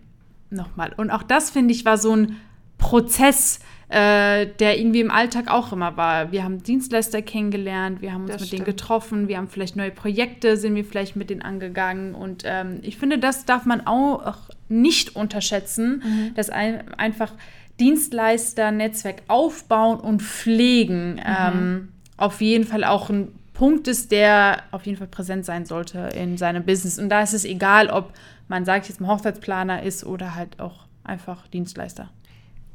nochmal, 0.49 0.93
und 0.97 1.11
auch 1.11 1.23
das 1.23 1.49
finde 1.49 1.73
ich 1.73 1.85
war 1.85 1.97
so 1.97 2.15
ein 2.15 2.37
Prozess, 2.77 3.59
äh, 3.91 4.47
der 4.59 4.79
irgendwie 4.79 5.01
im 5.01 5.11
Alltag 5.11 5.51
auch 5.51 5.73
immer 5.73 5.97
war. 5.97 6.31
Wir 6.31 6.45
haben 6.45 6.63
Dienstleister 6.63 7.21
kennengelernt, 7.21 8.01
wir 8.01 8.13
haben 8.13 8.21
uns 8.21 8.31
das 8.31 8.39
mit 8.39 8.47
stimmt. 8.47 8.59
denen 8.59 8.77
getroffen, 8.77 9.27
wir 9.27 9.37
haben 9.37 9.49
vielleicht 9.49 9.75
neue 9.75 9.91
Projekte, 9.91 10.55
sind 10.55 10.75
wir 10.75 10.85
vielleicht 10.85 11.17
mit 11.17 11.29
denen 11.29 11.41
angegangen. 11.41 12.15
Und 12.15 12.43
ähm, 12.45 12.79
ich 12.83 12.97
finde, 12.97 13.19
das 13.19 13.43
darf 13.43 13.65
man 13.65 13.85
auch 13.85 14.37
nicht 14.69 15.17
unterschätzen, 15.17 16.01
mhm. 16.05 16.33
dass 16.35 16.49
ein, 16.49 16.93
einfach 16.97 17.33
Dienstleister-Netzwerk 17.81 19.23
aufbauen 19.27 19.99
und 19.99 20.21
pflegen 20.21 21.15
mhm. 21.15 21.21
ähm, 21.25 21.89
auf 22.15 22.39
jeden 22.39 22.63
Fall 22.63 22.85
auch 22.85 23.09
ein 23.09 23.27
Punkt 23.53 23.89
ist, 23.89 24.13
der 24.13 24.63
auf 24.71 24.85
jeden 24.85 24.97
Fall 24.97 25.07
präsent 25.07 25.43
sein 25.43 25.65
sollte 25.65 26.09
in 26.15 26.37
seinem 26.37 26.63
Business. 26.63 26.97
Und 26.97 27.09
da 27.09 27.23
ist 27.23 27.33
es 27.33 27.43
egal, 27.43 27.89
ob 27.89 28.13
man 28.47 28.63
sagt, 28.63 28.87
jetzt 28.87 29.01
mal 29.01 29.09
Hochzeitsplaner 29.09 29.83
ist 29.83 30.05
oder 30.05 30.33
halt 30.35 30.61
auch 30.61 30.85
einfach 31.03 31.45
Dienstleister. 31.47 32.09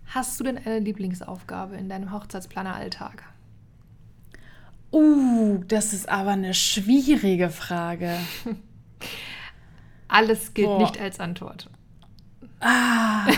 Hast 0.09 0.38
du 0.38 0.45
denn 0.45 0.59
eine 0.59 0.79
Lieblingsaufgabe 0.79 1.77
in 1.77 1.88
deinem 1.88 2.12
Hochzeitsplaner-Alltag? 2.12 3.25
Uh, 4.92 5.59
das 5.69 5.92
ist 5.92 6.09
aber 6.09 6.31
eine 6.31 6.55
schwierige 6.55 7.51
Frage. 7.51 8.16
Alles 10.09 10.55
gilt 10.55 10.69
Boah. 10.69 10.79
nicht 10.79 11.01
als 11.01 11.21
Antwort. 11.21 11.69
Ah. 12.61 13.27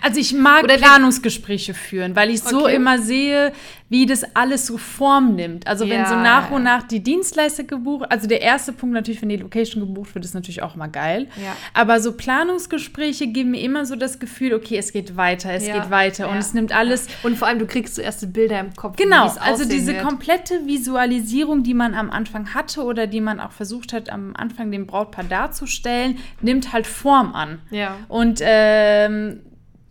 Also 0.00 0.18
ich 0.18 0.32
mag 0.32 0.64
Oder 0.64 0.76
Planungsgespräche 0.76 1.74
führen, 1.74 2.16
weil 2.16 2.30
ich 2.30 2.42
so 2.42 2.66
immer 2.66 2.98
sehe, 2.98 3.52
wie 3.92 4.06
das 4.06 4.24
alles 4.34 4.66
so 4.66 4.78
Form 4.78 5.34
nimmt. 5.34 5.66
Also 5.66 5.86
wenn 5.86 6.00
ja, 6.00 6.08
so 6.08 6.14
nach 6.14 6.50
und 6.50 6.62
nach 6.62 6.82
die 6.82 7.02
Dienstleister 7.02 7.64
gebucht, 7.64 8.06
also 8.08 8.26
der 8.26 8.40
erste 8.40 8.72
Punkt 8.72 8.94
natürlich, 8.94 9.20
wenn 9.20 9.28
die 9.28 9.36
Location 9.36 9.86
gebucht 9.86 10.14
wird, 10.14 10.24
ist 10.24 10.34
natürlich 10.34 10.62
auch 10.62 10.76
mal 10.76 10.86
geil. 10.86 11.28
Ja. 11.36 11.54
Aber 11.74 12.00
so 12.00 12.12
Planungsgespräche 12.12 13.26
geben 13.26 13.50
mir 13.50 13.60
immer 13.60 13.84
so 13.84 13.94
das 13.94 14.18
Gefühl, 14.18 14.54
okay, 14.54 14.78
es 14.78 14.94
geht 14.94 15.18
weiter, 15.18 15.52
es 15.52 15.66
ja. 15.66 15.74
geht 15.74 15.90
weiter 15.90 16.30
und 16.30 16.38
es 16.38 16.54
nimmt 16.54 16.74
alles. 16.74 17.06
Und 17.22 17.36
vor 17.36 17.48
allem, 17.48 17.58
du 17.58 17.66
kriegst 17.66 17.96
so 17.96 18.00
erste 18.00 18.26
Bilder 18.26 18.60
im 18.60 18.74
Kopf. 18.74 18.96
Genau, 18.96 19.28
also 19.28 19.68
diese 19.68 19.92
wird. 19.92 20.02
komplette 20.02 20.66
Visualisierung, 20.66 21.62
die 21.62 21.74
man 21.74 21.92
am 21.92 22.10
Anfang 22.10 22.54
hatte 22.54 22.84
oder 22.84 23.06
die 23.06 23.20
man 23.20 23.40
auch 23.40 23.52
versucht 23.52 23.92
hat, 23.92 24.08
am 24.08 24.34
Anfang 24.34 24.70
dem 24.70 24.86
Brautpaar 24.86 25.24
darzustellen, 25.24 26.16
nimmt 26.40 26.72
halt 26.72 26.86
Form 26.86 27.34
an. 27.34 27.60
Ja. 27.70 27.96
Und 28.08 28.40
ähm, 28.40 29.40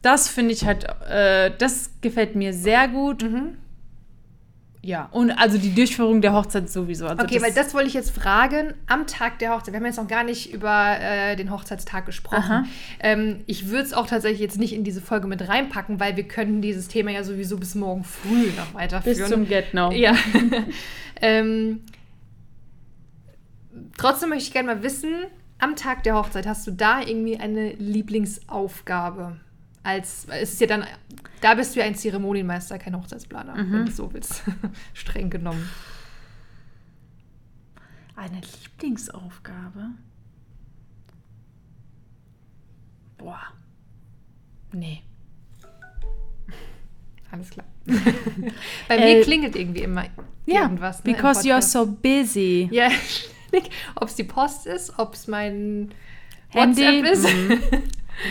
das 0.01 0.27
finde 0.27 0.53
ich 0.53 0.65
halt, 0.65 0.87
äh, 1.07 1.51
das 1.55 1.91
gefällt 2.01 2.35
mir 2.35 2.51
sehr 2.51 2.87
gut. 2.87 3.21
Mhm. 3.21 3.57
Ja, 4.83 5.09
und 5.11 5.29
also 5.31 5.59
die 5.59 5.75
Durchführung 5.75 6.21
der 6.21 6.33
Hochzeit 6.33 6.67
sowieso. 6.67 7.05
Also 7.05 7.23
okay, 7.23 7.39
weil 7.39 7.53
das 7.53 7.75
wollte 7.75 7.87
ich 7.87 7.93
jetzt 7.93 8.09
fragen. 8.09 8.73
Am 8.87 9.05
Tag 9.05 9.37
der 9.37 9.53
Hochzeit, 9.53 9.73
wir 9.73 9.79
haben 9.79 9.85
jetzt 9.85 9.97
noch 9.97 10.07
gar 10.07 10.23
nicht 10.23 10.51
über 10.51 10.97
äh, 10.99 11.35
den 11.35 11.51
Hochzeitstag 11.51 12.07
gesprochen. 12.07 12.67
Ähm, 12.99 13.41
ich 13.45 13.67
würde 13.67 13.83
es 13.83 13.93
auch 13.93 14.07
tatsächlich 14.07 14.41
jetzt 14.41 14.57
nicht 14.57 14.73
in 14.73 14.83
diese 14.83 14.99
Folge 14.99 15.27
mit 15.27 15.47
reinpacken, 15.47 15.99
weil 15.99 16.17
wir 16.17 16.23
können 16.23 16.63
dieses 16.63 16.87
Thema 16.87 17.11
ja 17.11 17.23
sowieso 17.23 17.57
bis 17.57 17.75
morgen 17.75 18.03
früh 18.03 18.47
noch 18.57 18.73
weiterführen. 18.73 19.17
bis 19.19 19.29
zum 19.29 19.47
Get 19.47 19.75
Now. 19.75 19.91
Ja. 19.91 20.15
ähm, 21.21 21.81
trotzdem 23.99 24.29
möchte 24.29 24.45
ich 24.45 24.53
gerne 24.53 24.75
mal 24.75 24.83
wissen, 24.83 25.13
am 25.59 25.75
Tag 25.75 26.01
der 26.01 26.15
Hochzeit 26.15 26.47
hast 26.47 26.65
du 26.65 26.71
da 26.71 27.01
irgendwie 27.01 27.37
eine 27.37 27.73
Lieblingsaufgabe? 27.73 29.37
Als, 29.83 30.25
es 30.29 30.53
ist 30.53 30.61
ja 30.61 30.67
dann, 30.67 30.85
da 31.41 31.55
bist 31.55 31.75
du 31.75 31.79
ja 31.79 31.85
ein 31.85 31.95
Zeremonienmeister, 31.95 32.77
kein 32.77 32.95
Hochzeitsplaner, 32.95 33.55
wenn 33.57 33.85
du 33.87 33.91
so 33.91 34.13
willst. 34.13 34.43
Streng 34.93 35.29
genommen. 35.31 35.67
Eine 38.15 38.39
Lieblingsaufgabe? 38.41 39.87
Boah. 43.17 43.41
Nee. 44.71 45.01
Alles 47.31 47.49
klar. 47.49 47.65
Bei 48.87 48.97
mir 48.97 49.19
Äh, 49.19 49.23
klingelt 49.23 49.55
irgendwie 49.55 49.81
immer 49.81 50.05
Ja, 50.45 50.61
irgendwas. 50.63 51.03
ne, 51.03 51.13
because 51.13 51.41
you're 51.47 51.61
so 51.61 51.85
busy. 51.87 52.69
Ja, 52.71 52.89
ob 53.95 54.07
es 54.09 54.15
die 54.15 54.23
Post 54.23 54.67
ist, 54.67 54.97
ob 54.99 55.13
es 55.15 55.27
mein 55.27 55.91
Handy. 56.49 56.81
WhatsApp 56.81 57.05
ist. 57.13 57.23
Mhm. 57.23 57.83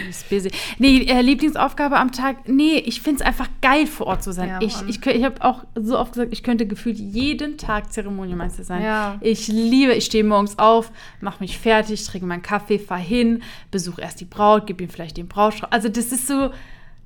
Ist 0.09 0.29
busy. 0.31 0.51
Nee, 0.79 1.05
äh, 1.05 1.21
Lieblingsaufgabe 1.21 1.97
am 1.97 2.13
Tag. 2.13 2.49
Nee, 2.49 2.77
ich 2.79 3.01
finde 3.01 3.21
es 3.21 3.27
einfach 3.27 3.49
geil, 3.61 3.87
vor 3.87 4.07
Ort 4.07 4.23
zu 4.23 4.33
sein. 4.33 4.49
Ja, 4.49 4.59
ich 4.61 4.75
ich, 4.89 5.05
ich 5.05 5.25
habe 5.25 5.43
auch 5.43 5.65
so 5.75 5.99
oft 5.99 6.13
gesagt, 6.13 6.33
ich 6.33 6.43
könnte 6.43 6.67
gefühlt 6.67 6.99
jeden 6.99 7.59
Tag 7.59 7.93
Zeremonienmeister 7.93 8.65
sein. 8.65 8.83
Ja. 8.83 9.19
Ich 9.21 9.49
liebe, 9.49 9.95
ich 9.95 10.05
stehe 10.05 10.25
morgens 10.25 10.59
auf, 10.59 10.93
mache 11.21 11.41
mich 11.41 11.59
fertig, 11.59 12.05
trinke 12.05 12.27
meinen 12.27 12.43
Kaffee, 12.43 12.79
fahre 12.79 13.01
hin, 13.01 13.43
besuche 13.71 14.01
erst 14.01 14.21
die 14.21 14.27
Braut, 14.27 14.67
gebe 14.67 14.85
ihm 14.85 14.91
vielleicht 14.91 15.17
den 15.17 15.29
Brautstrauß. 15.29 15.73
Also 15.73 15.89
das 15.89 16.13
ist 16.13 16.27
so, 16.27 16.51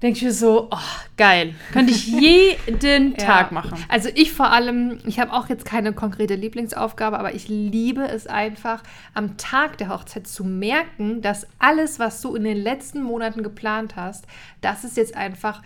denke 0.05 0.19
ich 0.19 0.25
mir 0.25 0.33
so, 0.33 0.69
oh, 0.71 0.77
geil. 1.17 1.55
Könnte 1.73 1.93
ich 1.93 2.07
jeden 2.79 3.17
Tag 3.17 3.51
machen. 3.53 3.83
Also 3.89 4.09
ich 4.15 4.33
vor 4.33 4.53
allem, 4.53 4.99
ich 5.07 5.19
habe 5.19 5.33
auch 5.33 5.49
jetzt 5.49 5.65
keine 5.65 5.93
konkrete 5.93 6.35
Lieblingsaufgabe, 6.37 7.19
aber 7.19 7.35
ich 7.35 7.49
liebe 7.49 8.03
es 8.07 8.27
einfach, 8.27 8.83
am 9.15 9.37
Tag 9.37 9.79
der 9.79 9.89
Hochzeit 9.89 10.27
zu 10.29 10.45
merken, 10.45 11.23
dass 11.23 11.47
alles, 11.59 11.99
was 11.99 12.21
du 12.21 12.35
in 12.37 12.45
den 12.45 12.57
letzten 12.59 13.03
Monaten 13.03 13.43
geplant 13.43 13.97
hast, 13.97 14.27
das 14.61 14.85
ist 14.85 14.97
jetzt 14.97 15.17
einfach, 15.17 15.63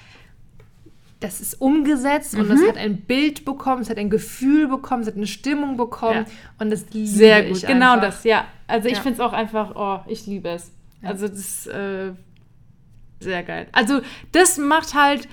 das 1.20 1.40
ist 1.40 1.60
umgesetzt 1.60 2.34
und 2.36 2.46
Mhm. 2.48 2.52
es 2.54 2.68
hat 2.68 2.76
ein 2.76 2.98
Bild 3.00 3.44
bekommen, 3.44 3.82
es 3.82 3.90
hat 3.90 3.98
ein 3.98 4.08
Gefühl 4.08 4.68
bekommen, 4.68 5.02
es 5.02 5.08
hat 5.08 5.16
eine 5.16 5.26
Stimmung 5.26 5.76
bekommen 5.76 6.26
Ja. 6.28 6.32
und 6.60 6.70
das 6.70 6.86
liebe 6.92 7.08
Sehr 7.08 7.42
gut, 7.44 7.56
ich 7.58 7.66
genau 7.66 7.94
einfach. 7.94 8.06
das, 8.06 8.24
ja. 8.24 8.44
Also 8.68 8.86
ich 8.88 8.94
Ja. 8.94 9.00
finde 9.00 9.14
es 9.14 9.20
auch 9.20 9.32
einfach, 9.32 9.74
oh, 9.74 10.08
ich 10.08 10.26
liebe 10.26 10.48
es. 10.50 10.70
Ja. 11.02 11.08
Also 11.10 11.26
das 11.26 11.38
ist 11.38 11.66
äh, 11.66 12.12
sehr 13.20 13.42
geil. 13.42 13.66
Also 13.72 14.00
das 14.32 14.58
macht 14.58 14.94
halt, 14.94 15.28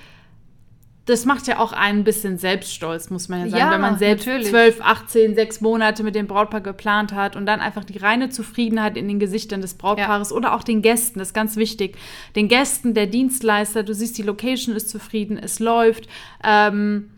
das 1.04 1.24
macht 1.24 1.46
ja 1.46 1.58
auch 1.60 1.72
einen 1.72 2.02
bisschen 2.02 2.36
selbststolz, 2.36 3.10
muss 3.10 3.28
man 3.28 3.40
ja 3.40 3.48
sagen, 3.48 3.60
Ja, 3.60 3.70
wenn 3.70 3.80
man 3.80 3.98
selbst 3.98 4.26
natürlich. 4.26 4.48
12, 4.48 4.80
18, 4.80 5.34
6 5.36 5.60
Monate 5.60 6.02
mit 6.02 6.14
dem 6.16 6.26
Brautpaar 6.26 6.60
geplant 6.60 7.12
hat 7.12 7.36
und 7.36 7.46
dann 7.46 7.60
einfach 7.60 7.84
die 7.84 7.98
reine 7.98 8.28
Zufriedenheit 8.28 8.96
in 8.96 9.06
den 9.06 9.20
Gesichtern 9.20 9.60
des 9.60 9.74
Brautpaares 9.74 10.32
oder 10.32 10.54
auch 10.54 10.64
den 10.64 10.82
Gästen, 10.82 11.20
das 11.20 11.28
ist 11.28 11.34
ganz 11.34 11.56
wichtig. 11.56 11.96
Den 12.34 12.48
Gästen, 12.48 12.92
der 12.94 13.06
Dienstleister, 13.06 13.84
du 13.84 13.94
siehst, 13.94 14.18
die 14.18 14.22
Location 14.22 14.74
ist 14.74 14.88
zufrieden, 14.90 15.38
es 15.38 15.60
läuft. 15.60 16.08
Ähm, 16.42 17.10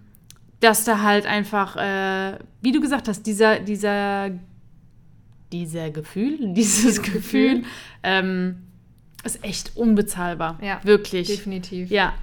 dass 0.61 0.85
da 0.85 1.03
halt 1.03 1.27
einfach, 1.27 1.77
äh, 1.77 2.39
wie 2.61 2.73
du 2.73 2.81
gesagt 2.81 3.09
hast, 3.09 3.23
dieser, 3.23 3.61
dieser, 3.61 4.31
dieser 5.53 5.91
Gefühl, 5.91 6.37
dieses 6.55 7.03
Gefühl. 7.03 7.63
ähm, 8.03 8.57
ist 9.25 9.45
echt 9.45 9.77
unbezahlbar. 9.77 10.59
Ja, 10.63 10.81
Wirklich. 10.85 11.27
Definitiv. 11.29 11.91
Ja. 11.91 12.15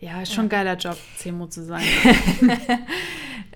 Ja, 0.00 0.20
ist 0.22 0.34
schon 0.34 0.46
ein 0.46 0.48
geiler 0.50 0.76
Job, 0.76 0.96
CMO 1.18 1.46
zu 1.46 1.64
sein. 1.64 1.82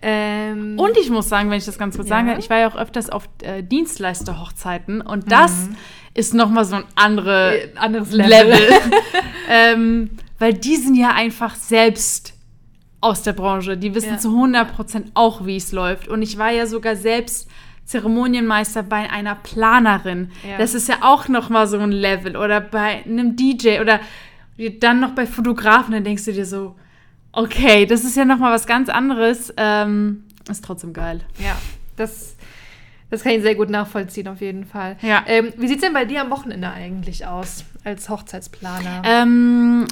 Ähm, 0.02 0.78
Und 0.78 0.96
ich 0.96 1.10
muss 1.10 1.28
sagen, 1.28 1.50
wenn 1.50 1.58
ich 1.58 1.66
das 1.66 1.76
ganz 1.76 1.94
kurz 1.96 2.08
Ja. 2.08 2.16
sagen 2.16 2.28
kann, 2.28 2.38
ich 2.38 2.48
war 2.48 2.58
ja 2.58 2.70
auch 2.70 2.76
öfters 2.76 3.10
auf 3.10 3.28
äh, 3.42 3.62
Dienstleister-Hochzeiten 3.62 5.02
und 5.02 5.30
das 5.30 5.52
Mhm. 5.68 5.76
ist 6.14 6.32
nochmal 6.32 6.64
so 6.64 6.76
ein 6.76 6.84
andere 6.94 7.64
Äh, 7.64 7.76
anderes 7.76 8.10
Level. 8.12 8.58
ähm, 9.50 10.10
weil 10.38 10.54
die 10.54 10.76
sind 10.76 10.94
ja 10.94 11.10
einfach 11.10 11.54
selbst 11.54 12.32
aus 13.02 13.22
der 13.24 13.34
Branche. 13.34 13.76
Die 13.76 13.94
wissen 13.94 14.12
Ja. 14.12 14.18
zu 14.18 14.30
100% 14.30 15.10
auch, 15.12 15.44
wie 15.44 15.56
es 15.56 15.70
läuft. 15.72 16.08
Und 16.08 16.22
ich 16.22 16.38
war 16.38 16.50
ja 16.50 16.64
sogar 16.66 16.96
selbst 16.96 17.46
Zeremonienmeister 17.90 18.84
bei 18.84 19.10
einer 19.10 19.34
Planerin. 19.34 20.30
Ja. 20.48 20.58
Das 20.58 20.74
ist 20.74 20.88
ja 20.88 20.98
auch 21.00 21.26
nochmal 21.26 21.66
so 21.66 21.76
ein 21.76 21.90
Level. 21.90 22.36
Oder 22.36 22.60
bei 22.60 23.02
einem 23.04 23.34
DJ 23.34 23.80
oder 23.80 23.98
dann 24.78 25.00
noch 25.00 25.10
bei 25.10 25.26
Fotografen. 25.26 25.92
Dann 25.92 26.04
denkst 26.04 26.24
du 26.24 26.32
dir 26.32 26.46
so, 26.46 26.76
okay, 27.32 27.86
das 27.86 28.04
ist 28.04 28.16
ja 28.16 28.24
nochmal 28.24 28.52
was 28.52 28.68
ganz 28.68 28.88
anderes. 28.88 29.52
Ähm, 29.56 30.22
ist 30.48 30.64
trotzdem 30.64 30.92
geil. 30.92 31.22
Ja, 31.38 31.56
das, 31.96 32.36
das 33.10 33.24
kann 33.24 33.32
ich 33.32 33.42
sehr 33.42 33.56
gut 33.56 33.70
nachvollziehen, 33.70 34.28
auf 34.28 34.40
jeden 34.40 34.66
Fall. 34.66 34.96
Ja. 35.02 35.24
Ähm, 35.26 35.52
wie 35.56 35.66
sieht 35.66 35.78
es 35.78 35.82
denn 35.82 35.92
bei 35.92 36.04
dir 36.04 36.20
am 36.20 36.30
Wochenende 36.30 36.70
eigentlich 36.70 37.26
aus, 37.26 37.64
als 37.82 38.08
Hochzeitsplaner? 38.08 39.02
Ähm, 39.04 39.88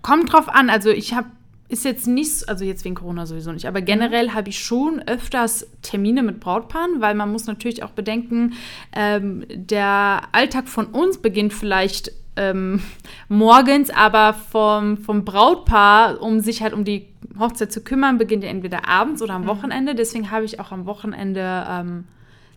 kommt 0.00 0.32
drauf 0.32 0.48
an. 0.48 0.70
Also 0.70 0.88
ich 0.88 1.12
habe 1.12 1.26
ist 1.68 1.84
jetzt 1.84 2.06
nicht, 2.06 2.48
also 2.48 2.64
jetzt 2.64 2.84
wegen 2.84 2.94
Corona 2.94 3.26
sowieso 3.26 3.52
nicht, 3.52 3.66
aber 3.66 3.80
generell 3.80 4.30
habe 4.30 4.50
ich 4.50 4.58
schon 4.58 5.00
öfters 5.00 5.66
Termine 5.82 6.22
mit 6.22 6.40
Brautpaaren, 6.40 7.00
weil 7.00 7.14
man 7.14 7.32
muss 7.32 7.46
natürlich 7.46 7.82
auch 7.82 7.90
bedenken, 7.90 8.52
ähm, 8.94 9.44
der 9.48 10.22
Alltag 10.32 10.68
von 10.68 10.86
uns 10.86 11.18
beginnt 11.18 11.52
vielleicht 11.52 12.12
ähm, 12.36 12.82
morgens, 13.28 13.90
aber 13.90 14.34
vom, 14.34 14.98
vom 14.98 15.24
Brautpaar, 15.24 16.20
um 16.20 16.40
sich 16.40 16.62
halt 16.62 16.74
um 16.74 16.84
die 16.84 17.06
Hochzeit 17.38 17.72
zu 17.72 17.82
kümmern, 17.82 18.18
beginnt 18.18 18.44
ja 18.44 18.50
entweder 18.50 18.88
abends 18.88 19.22
oder 19.22 19.34
am 19.34 19.46
Wochenende. 19.46 19.94
Deswegen 19.94 20.30
habe 20.30 20.44
ich 20.44 20.60
auch 20.60 20.70
am 20.70 20.86
Wochenende 20.86 21.66
ähm, 21.68 22.04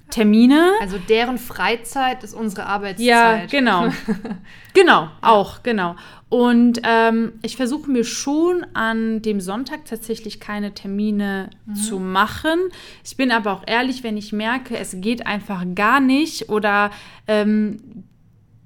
Termine. 0.10 0.72
also 0.82 0.98
deren 0.98 1.38
Freizeit 1.38 2.24
ist 2.24 2.34
unsere 2.34 2.66
Arbeitszeit. 2.66 3.06
Ja, 3.06 3.46
genau. 3.46 3.90
genau, 4.74 5.10
auch, 5.22 5.64
genau. 5.64 5.96
Und 6.30 6.82
ähm, 6.84 7.34
ich 7.42 7.56
versuche 7.56 7.90
mir 7.90 8.04
schon 8.04 8.66
an 8.74 9.22
dem 9.22 9.40
Sonntag 9.40 9.86
tatsächlich 9.86 10.42
keine 10.42 10.74
Termine 10.74 11.50
zu 11.74 12.00
machen. 12.00 12.60
Ich 13.06 13.16
bin 13.16 13.32
aber 13.32 13.54
auch 13.54 13.64
ehrlich, 13.66 14.04
wenn 14.04 14.18
ich 14.18 14.34
merke, 14.34 14.78
es 14.78 14.96
geht 15.00 15.26
einfach 15.26 15.64
gar 15.74 16.02
nicht 16.02 16.50
oder 16.50 16.92
ähm, 17.28 18.04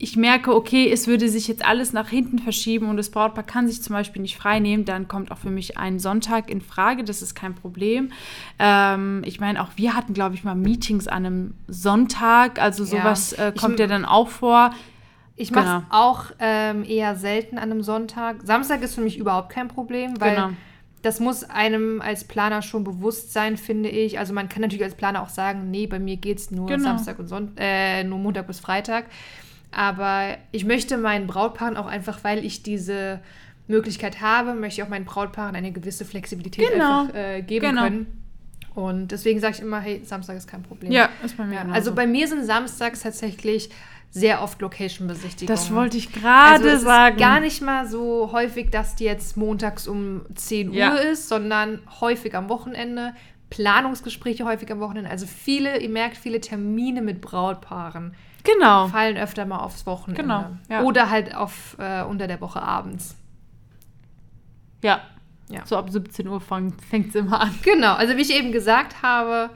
ich 0.03 0.15
merke, 0.17 0.55
okay, 0.55 0.91
es 0.91 1.05
würde 1.05 1.29
sich 1.29 1.47
jetzt 1.47 1.63
alles 1.63 1.93
nach 1.93 2.09
hinten 2.09 2.39
verschieben 2.39 2.89
und 2.89 2.97
das 2.97 3.11
Brautpaar 3.11 3.43
kann 3.43 3.67
sich 3.67 3.83
zum 3.83 3.93
Beispiel 3.93 4.21
nicht 4.23 4.35
frei 4.35 4.59
nehmen, 4.59 4.83
dann 4.83 5.07
kommt 5.07 5.31
auch 5.31 5.37
für 5.37 5.51
mich 5.51 5.77
ein 5.77 5.99
Sonntag 5.99 6.49
in 6.49 6.59
Frage, 6.59 7.03
das 7.03 7.21
ist 7.21 7.35
kein 7.35 7.53
Problem. 7.53 8.11
Ähm, 8.57 9.21
ich 9.25 9.39
meine, 9.39 9.61
auch 9.61 9.69
wir 9.75 9.95
hatten, 9.95 10.13
glaube 10.15 10.33
ich, 10.33 10.43
mal 10.43 10.55
Meetings 10.55 11.07
an 11.07 11.25
einem 11.25 11.53
Sonntag, 11.67 12.59
also 12.59 12.83
Ja. 12.83 12.89
sowas 13.03 13.33
äh, 13.33 13.51
Ich- 13.53 13.61
kommt 13.61 13.79
ja 13.79 13.85
dann 13.85 14.03
auch 14.05 14.29
vor. 14.29 14.71
Ich 15.35 15.51
mache 15.51 15.65
es 15.65 15.71
Genau. 15.71 15.85
auch 15.89 16.25
ähm, 16.39 16.83
eher 16.83 17.15
selten 17.15 17.57
an 17.57 17.71
einem 17.71 17.83
Sonntag. 17.83 18.37
Samstag 18.43 18.81
ist 18.81 18.95
für 18.95 19.01
mich 19.01 19.17
überhaupt 19.19 19.49
kein 19.51 19.67
Problem, 19.67 20.19
weil 20.19 20.35
Genau. 20.35 20.49
das 21.03 21.19
muss 21.19 21.43
einem 21.43 22.01
als 22.01 22.23
Planer 22.23 22.61
schon 22.63 22.83
bewusst 22.83 23.33
sein, 23.33 23.55
finde 23.55 23.89
ich. 23.89 24.17
Also 24.19 24.33
man 24.33 24.49
kann 24.49 24.61
natürlich 24.61 24.83
als 24.83 24.95
Planer 24.95 25.21
auch 25.21 25.29
sagen, 25.29 25.69
nee, 25.71 25.85
bei 25.85 25.99
mir 25.99 26.17
geht 26.17 26.39
es 26.39 26.49
nur 26.51 26.65
Genau. 26.67 26.83
Samstag 26.83 27.19
und 27.19 27.27
Sonntag, 27.27 27.53
äh, 27.63 28.03
nur 28.03 28.17
Montag 28.19 28.47
bis 28.47 28.59
Freitag. 28.59 29.05
Aber 29.71 30.37
ich 30.51 30.65
möchte 30.65 30.97
meinen 30.97 31.27
Brautpaaren 31.27 31.77
auch 31.77 31.85
einfach, 31.87 32.23
weil 32.23 32.43
ich 32.45 32.63
diese 32.63 33.19
Möglichkeit 33.67 34.21
habe, 34.21 34.53
möchte 34.53 34.81
ich 34.81 34.85
auch 34.85 34.89
meinen 34.89 35.05
Brautpaaren 35.05 35.55
eine 35.55 35.71
gewisse 35.71 36.03
Flexibilität 36.05 36.69
Genau. 36.71 37.01
einfach 37.03 37.15
äh, 37.15 37.41
geben 37.41 37.67
Genau. 37.67 37.83
können. 37.83 38.17
Und 38.75 39.11
deswegen 39.11 39.39
sage 39.39 39.55
ich 39.55 39.61
immer, 39.61 39.79
hey, 39.79 40.01
Samstag 40.03 40.37
ist 40.37 40.47
kein 40.47 40.63
Problem. 40.63 40.91
Ja, 40.91 41.09
ist 41.23 41.37
bei 41.37 41.45
mir 41.45 41.55
Ja, 41.55 41.65
also 41.71 41.93
bei 41.93 42.07
mir 42.07 42.27
sind 42.27 42.45
samstags 42.45 43.01
tatsächlich 43.01 43.69
sehr 44.11 44.41
oft 44.41 44.61
Location-Besichtigungen. 44.61 45.47
das 45.57 45.73
wollte 45.73 45.95
ich 45.97 46.11
gerade 46.11 46.69
also 46.69 46.83
sagen. 46.83 47.17
Gar 47.17 47.39
nicht 47.41 47.61
mal 47.61 47.87
so 47.87 48.31
häufig, 48.33 48.69
dass 48.69 48.95
die 48.95 49.05
jetzt 49.05 49.37
montags 49.37 49.87
um 49.87 50.21
10 50.35 50.69
Uhr 50.69 50.75
Ja. 50.75 50.95
ist, 50.95 51.29
sondern 51.29 51.79
häufig 52.01 52.35
am 52.35 52.49
Wochenende. 52.49 53.13
Planungsgespräche 53.49 54.45
häufig 54.45 54.71
am 54.71 54.79
Wochenende. 54.79 55.09
Also 55.09 55.25
viele, 55.27 55.79
ihr 55.79 55.89
merkt, 55.89 56.17
viele 56.17 56.39
Termine 56.41 57.01
mit 57.01 57.21
Brautpaaren 57.21 58.13
Genau. 58.43 58.87
fallen 58.87 59.17
öfter 59.17 59.45
mal 59.45 59.59
aufs 59.59 59.85
Wochenende. 59.85 60.21
Genau, 60.21 60.45
ja. 60.69 60.83
Oder 60.83 61.09
halt 61.09 61.35
auf 61.35 61.75
äh, 61.79 62.03
unter 62.03 62.27
der 62.27 62.41
Woche 62.41 62.61
abends. 62.61 63.15
Ja. 64.81 65.01
Ja. 65.49 65.65
So 65.65 65.77
ab 65.77 65.89
17 65.89 66.27
Uhr 66.27 66.39
fängt 66.39 67.09
es 67.09 67.15
immer 67.15 67.41
an. 67.41 67.53
Genau, 67.63 67.93
also 67.93 68.15
wie 68.15 68.21
ich 68.21 68.33
eben 68.33 68.51
gesagt 68.51 69.01
habe, 69.03 69.49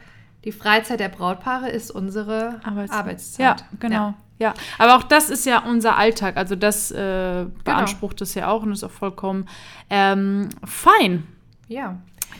die 0.43 0.52
Freizeit 0.52 1.00
der 1.00 1.10
Brautpaare 1.10 1.69
ist 1.69 1.89
unsere 1.89 2.60
Arbeitszeit. 2.63 3.00
Arbeitszeit. 3.00 3.62
Ja, 3.62 3.67
genau. 3.80 4.13
Ja. 4.38 4.54
aber 4.78 4.98
auch 4.98 5.04
das 5.04 5.30
ist 5.30 5.45
ja 5.45 5.60
unser 5.60 5.95
Alltag. 5.95 6.36
Also 6.36 6.56
das 6.58 6.91
äh, 6.91 7.45
beansprucht 7.63 8.21
es 8.21 8.36
ja 8.36 8.50
auch 8.50 8.63
und 8.63 8.74
ist 8.74 8.84
auch 8.84 8.91
vollkommen 8.91 9.48
ähm, 9.89 10.50
fein. 10.65 11.26
Ja. 11.69 11.98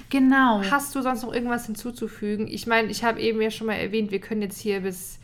Genau. 0.10 0.62
Hast 0.70 0.94
du 0.94 1.02
sonst 1.02 1.24
noch 1.24 1.34
irgendwas 1.34 1.66
hinzuzufügen? 1.66 2.48
Ich 2.48 2.68
meine, 2.68 2.90
ich 2.90 3.04
habe 3.04 3.22
eben 3.22 3.42
ja 3.42 3.50
schon 3.50 3.68
mal 3.68 3.76
erwähnt, 3.76 4.12
wir 4.12 4.20
können 4.20 4.42
jetzt 4.42 4.60
hier 4.60 4.82
bis 4.82 5.20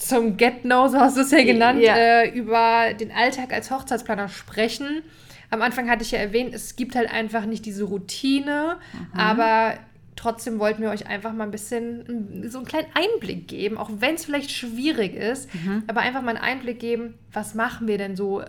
zum 0.00 0.36
Get-No, 0.36 0.88
so 0.88 0.98
hast 0.98 1.16
du 1.16 1.20
es 1.20 1.30
ja 1.30 1.44
genannt, 1.44 1.80
Ja. 1.80 1.94
äh, 1.96 2.28
über 2.30 2.94
den 2.98 3.12
Alltag 3.12 3.52
als 3.52 3.70
Hochzeitsplaner 3.70 4.28
sprechen. 4.28 5.02
Am 5.50 5.62
Anfang 5.62 5.90
hatte 5.90 6.02
ich 6.02 6.10
ja 6.12 6.18
erwähnt, 6.18 6.54
es 6.54 6.76
gibt 6.76 6.94
halt 6.94 7.12
einfach 7.12 7.44
nicht 7.44 7.66
diese 7.66 7.84
Routine, 7.84 8.76
aber 9.16 9.74
trotzdem 10.16 10.58
wollten 10.58 10.82
wir 10.82 10.90
euch 10.90 11.06
einfach 11.08 11.32
mal 11.32 11.44
ein 11.44 11.50
bisschen 11.50 12.44
so 12.48 12.58
einen 12.58 12.66
kleinen 12.66 12.86
Einblick 12.94 13.48
geben, 13.48 13.76
auch 13.76 13.90
wenn 13.98 14.14
es 14.14 14.24
vielleicht 14.24 14.50
schwierig 14.52 15.14
ist, 15.14 15.48
aber 15.86 16.00
einfach 16.00 16.22
mal 16.22 16.36
einen 16.36 16.44
Einblick 16.44 16.78
geben, 16.78 17.14
was 17.32 17.54
machen 17.54 17.88
wir 17.88 17.98
denn 17.98 18.14
so 18.16 18.42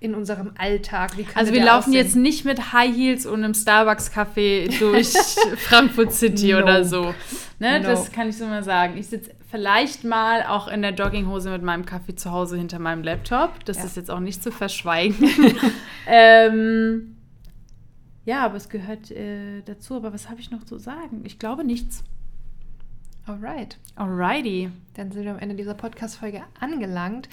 in 0.00 0.14
unserem 0.14 0.52
Alltag? 0.58 1.12
Also 1.34 1.52
wir 1.52 1.62
laufen 1.62 1.90
aussehen? 1.90 1.92
jetzt 1.92 2.16
nicht 2.16 2.44
mit 2.44 2.72
High 2.72 2.96
Heels 2.96 3.24
und 3.26 3.44
einem 3.44 3.54
Starbucks-Kaffee 3.54 4.68
durch 4.80 5.12
Frankfurt 5.58 6.12
City 6.12 6.52
No. 6.52 6.58
oder 6.58 6.84
so. 6.84 7.14
Ne, 7.60 7.78
No. 7.80 7.88
Das 7.88 8.10
kann 8.10 8.28
ich 8.28 8.36
so 8.36 8.46
mal 8.46 8.64
sagen. 8.64 8.96
Ich 8.96 9.06
sitze 9.08 9.30
vielleicht 9.52 10.02
mal 10.02 10.44
auch 10.46 10.66
in 10.66 10.80
der 10.82 10.92
Jogginghose 10.94 11.50
mit 11.50 11.62
meinem 11.62 11.84
Kaffee 11.86 12.16
zu 12.16 12.32
Hause 12.32 12.56
hinter 12.56 12.78
meinem 12.78 13.04
Laptop. 13.04 13.64
Das 13.66 13.76
Ja. 13.76 13.84
ist 13.84 13.96
jetzt 13.96 14.10
auch 14.10 14.18
nicht 14.18 14.42
zu 14.42 14.50
verschweigen. 14.50 15.28
ähm, 16.06 17.16
ja, 18.24 18.44
aber 18.44 18.56
es 18.56 18.68
gehört 18.70 19.10
äh, 19.10 19.60
dazu. 19.62 19.94
Aber 19.94 20.12
was 20.14 20.30
habe 20.30 20.40
ich 20.40 20.50
noch 20.50 20.64
zu 20.64 20.78
sagen? 20.78 21.20
Ich 21.24 21.38
glaube 21.38 21.64
nichts. 21.64 22.02
Alright. 23.26 23.78
Alrighty. 23.94 24.70
Dann 24.94 25.12
sind 25.12 25.24
wir 25.24 25.32
am 25.32 25.38
Ende 25.38 25.54
dieser 25.54 25.74
Podcast-Folge 25.74 26.42
angelangt. 26.58 27.28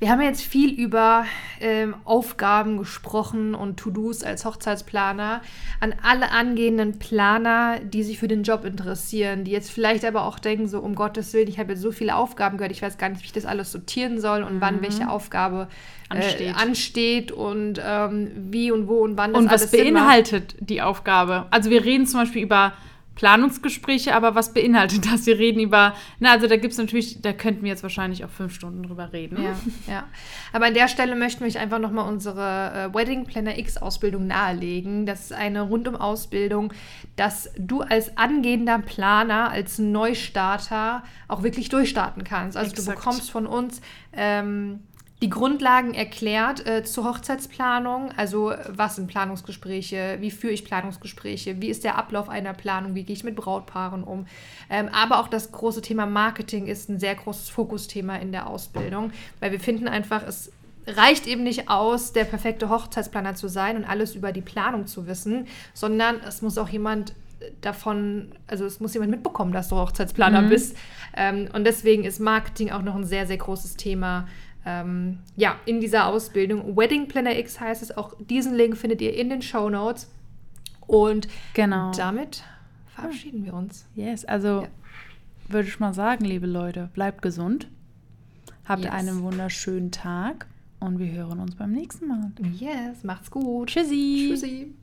Wir 0.00 0.10
haben 0.10 0.20
jetzt 0.20 0.42
viel 0.42 0.70
über 0.72 1.24
ähm, 1.60 1.96
Aufgaben 2.04 2.78
gesprochen 2.78 3.56
und 3.56 3.78
To-Dos 3.78 4.22
als 4.22 4.44
Hochzeitsplaner. 4.44 5.40
An 5.80 5.92
alle 6.02 6.30
angehenden 6.30 7.00
Planer, 7.00 7.80
die 7.80 8.04
sich 8.04 8.20
für 8.20 8.28
den 8.28 8.44
Job 8.44 8.64
interessieren, 8.64 9.42
die 9.42 9.50
jetzt 9.50 9.72
vielleicht 9.72 10.04
aber 10.04 10.24
auch 10.24 10.38
denken, 10.38 10.68
so 10.68 10.78
um 10.78 10.94
Gottes 10.94 11.32
Willen, 11.32 11.48
ich 11.48 11.58
habe 11.58 11.72
jetzt 11.72 11.82
so 11.82 11.90
viele 11.90 12.14
Aufgaben 12.14 12.58
gehört, 12.58 12.70
ich 12.70 12.80
weiß 12.80 12.96
gar 12.96 13.08
nicht, 13.08 13.22
wie 13.22 13.26
ich 13.26 13.32
das 13.32 13.44
alles 13.44 13.72
sortieren 13.72 14.20
soll 14.20 14.44
und 14.44 14.60
wann 14.60 14.82
welche 14.82 15.10
Aufgabe 15.10 15.66
äh, 16.10 16.14
Ansteht. 16.14 16.54
ansteht 16.54 17.32
und 17.32 17.80
ähm, 17.84 18.30
wie 18.52 18.70
und 18.70 18.86
wo 18.86 18.98
und 18.98 19.16
wann 19.16 19.32
das 19.32 19.42
Und 19.42 19.46
was 19.46 19.60
alles 19.62 19.70
Sinn 19.72 19.94
macht. 19.94 20.04
beinhaltet 20.04 20.54
die 20.60 20.80
Aufgabe? 20.80 21.46
Also 21.50 21.70
wir 21.70 21.84
reden 21.84 22.06
zum 22.06 22.20
Beispiel 22.20 22.42
über 22.42 22.72
Planungsgespräche, 23.18 24.14
aber 24.14 24.36
was 24.36 24.54
beinhaltet 24.54 25.12
das? 25.12 25.26
Wir 25.26 25.40
reden 25.40 25.58
über, 25.58 25.92
na, 26.20 26.30
also 26.30 26.46
da 26.46 26.56
gibt 26.56 26.70
es 26.70 26.78
natürlich, 26.78 27.20
da 27.20 27.32
könnten 27.32 27.64
wir 27.64 27.70
jetzt 27.70 27.82
wahrscheinlich 27.82 28.24
auch 28.24 28.30
fünf 28.30 28.54
Stunden 28.54 28.84
drüber 28.84 29.12
reden. 29.12 29.42
Ja, 29.42 29.56
ja. 29.92 30.04
Aber 30.52 30.66
an 30.66 30.74
der 30.74 30.86
Stelle 30.86 31.16
möchten 31.16 31.40
wir 31.40 31.48
euch 31.48 31.58
einfach 31.58 31.80
nochmal 31.80 32.08
unsere 32.08 32.90
äh, 32.92 32.94
Wedding 32.94 33.24
Planner 33.24 33.58
X 33.58 33.76
Ausbildung 33.76 34.28
nahelegen. 34.28 35.04
Das 35.04 35.22
ist 35.22 35.32
eine 35.32 35.62
Rundum-Ausbildung, 35.62 36.72
dass 37.16 37.50
du 37.58 37.80
als 37.80 38.16
angehender 38.16 38.78
Planer, 38.78 39.50
als 39.50 39.80
Neustarter 39.80 41.02
auch 41.26 41.42
wirklich 41.42 41.70
durchstarten 41.70 42.22
kannst. 42.22 42.56
Also 42.56 42.70
du 42.72 42.82
Exakt. 42.82 42.98
bekommst 42.98 43.32
von 43.32 43.48
uns 43.48 43.80
ähm, 44.12 44.78
die 45.20 45.30
Grundlagen 45.30 45.94
erklärt 45.94 46.64
äh, 46.66 46.84
zur 46.84 47.04
Hochzeitsplanung. 47.04 48.12
Also 48.16 48.52
was 48.68 48.96
sind 48.96 49.08
Planungsgespräche, 49.08 50.18
wie 50.20 50.30
führe 50.30 50.52
ich 50.52 50.64
Planungsgespräche, 50.64 51.60
wie 51.60 51.68
ist 51.68 51.82
der 51.82 51.98
Ablauf 51.98 52.28
einer 52.28 52.54
Planung, 52.54 52.94
wie 52.94 53.02
gehe 53.02 53.16
ich 53.16 53.24
mit 53.24 53.34
Brautpaaren 53.34 54.04
um. 54.04 54.26
Ähm, 54.70 54.88
aber 54.92 55.18
auch 55.18 55.28
das 55.28 55.50
große 55.50 55.82
Thema 55.82 56.06
Marketing 56.06 56.66
ist 56.66 56.88
ein 56.88 57.00
sehr 57.00 57.16
großes 57.16 57.48
Fokusthema 57.48 58.16
in 58.16 58.30
der 58.30 58.46
Ausbildung, 58.46 59.12
weil 59.40 59.50
wir 59.50 59.60
finden 59.60 59.88
einfach, 59.88 60.22
es 60.26 60.52
reicht 60.86 61.26
eben 61.26 61.42
nicht 61.42 61.68
aus, 61.68 62.12
der 62.12 62.24
perfekte 62.24 62.70
Hochzeitsplaner 62.70 63.34
zu 63.34 63.48
sein 63.48 63.76
und 63.76 63.84
alles 63.84 64.14
über 64.14 64.32
die 64.32 64.40
Planung 64.40 64.86
zu 64.86 65.06
wissen, 65.06 65.46
sondern 65.74 66.20
es 66.20 66.42
muss 66.42 66.56
auch 66.58 66.68
jemand 66.68 67.12
davon, 67.60 68.32
also 68.46 68.64
es 68.64 68.80
muss 68.80 68.94
jemand 68.94 69.10
mitbekommen, 69.10 69.52
dass 69.52 69.68
du 69.68 69.76
Hochzeitsplaner 69.76 70.42
bist. 70.42 70.76
Ähm, 71.16 71.48
und 71.52 71.64
deswegen 71.64 72.04
ist 72.04 72.20
Marketing 72.20 72.70
auch 72.70 72.82
noch 72.82 72.94
ein 72.94 73.04
sehr, 73.04 73.26
sehr 73.26 73.36
großes 73.36 73.76
Thema. 73.76 74.28
Ähm, 74.70 75.18
ja, 75.36 75.56
in 75.64 75.80
dieser 75.80 76.06
Ausbildung. 76.06 76.76
Wedding 76.76 77.08
Planner 77.08 77.38
X 77.38 77.58
heißt 77.58 77.82
es. 77.82 77.96
Auch 77.96 78.14
diesen 78.20 78.54
Link 78.54 78.76
findet 78.76 79.00
ihr 79.00 79.14
in 79.16 79.30
den 79.30 79.40
Show 79.40 79.70
Notes. 79.70 80.10
Und 80.86 81.26
Genau. 81.54 81.92
damit 81.92 82.42
verabschieden 82.94 83.44
wir 83.44 83.54
uns. 83.54 83.86
Yes, 83.94 84.24
also 84.24 84.62
Ja. 84.62 84.68
würde 85.48 85.68
ich 85.68 85.80
mal 85.80 85.94
sagen, 85.94 86.24
liebe 86.24 86.46
Leute, 86.46 86.90
bleibt 86.92 87.22
gesund. 87.22 87.68
Habt 88.64 88.84
Yes. 88.84 88.92
einen 88.92 89.22
wunderschönen 89.22 89.90
Tag 89.90 90.46
und 90.80 90.98
wir 90.98 91.10
hören 91.12 91.40
uns 91.40 91.54
beim 91.54 91.72
nächsten 91.72 92.06
Mal. 92.08 92.30
Yes, 92.58 93.04
macht's 93.04 93.30
gut. 93.30 93.68
Tschüssi. 93.70 94.28
Tschüssi. 94.30 94.74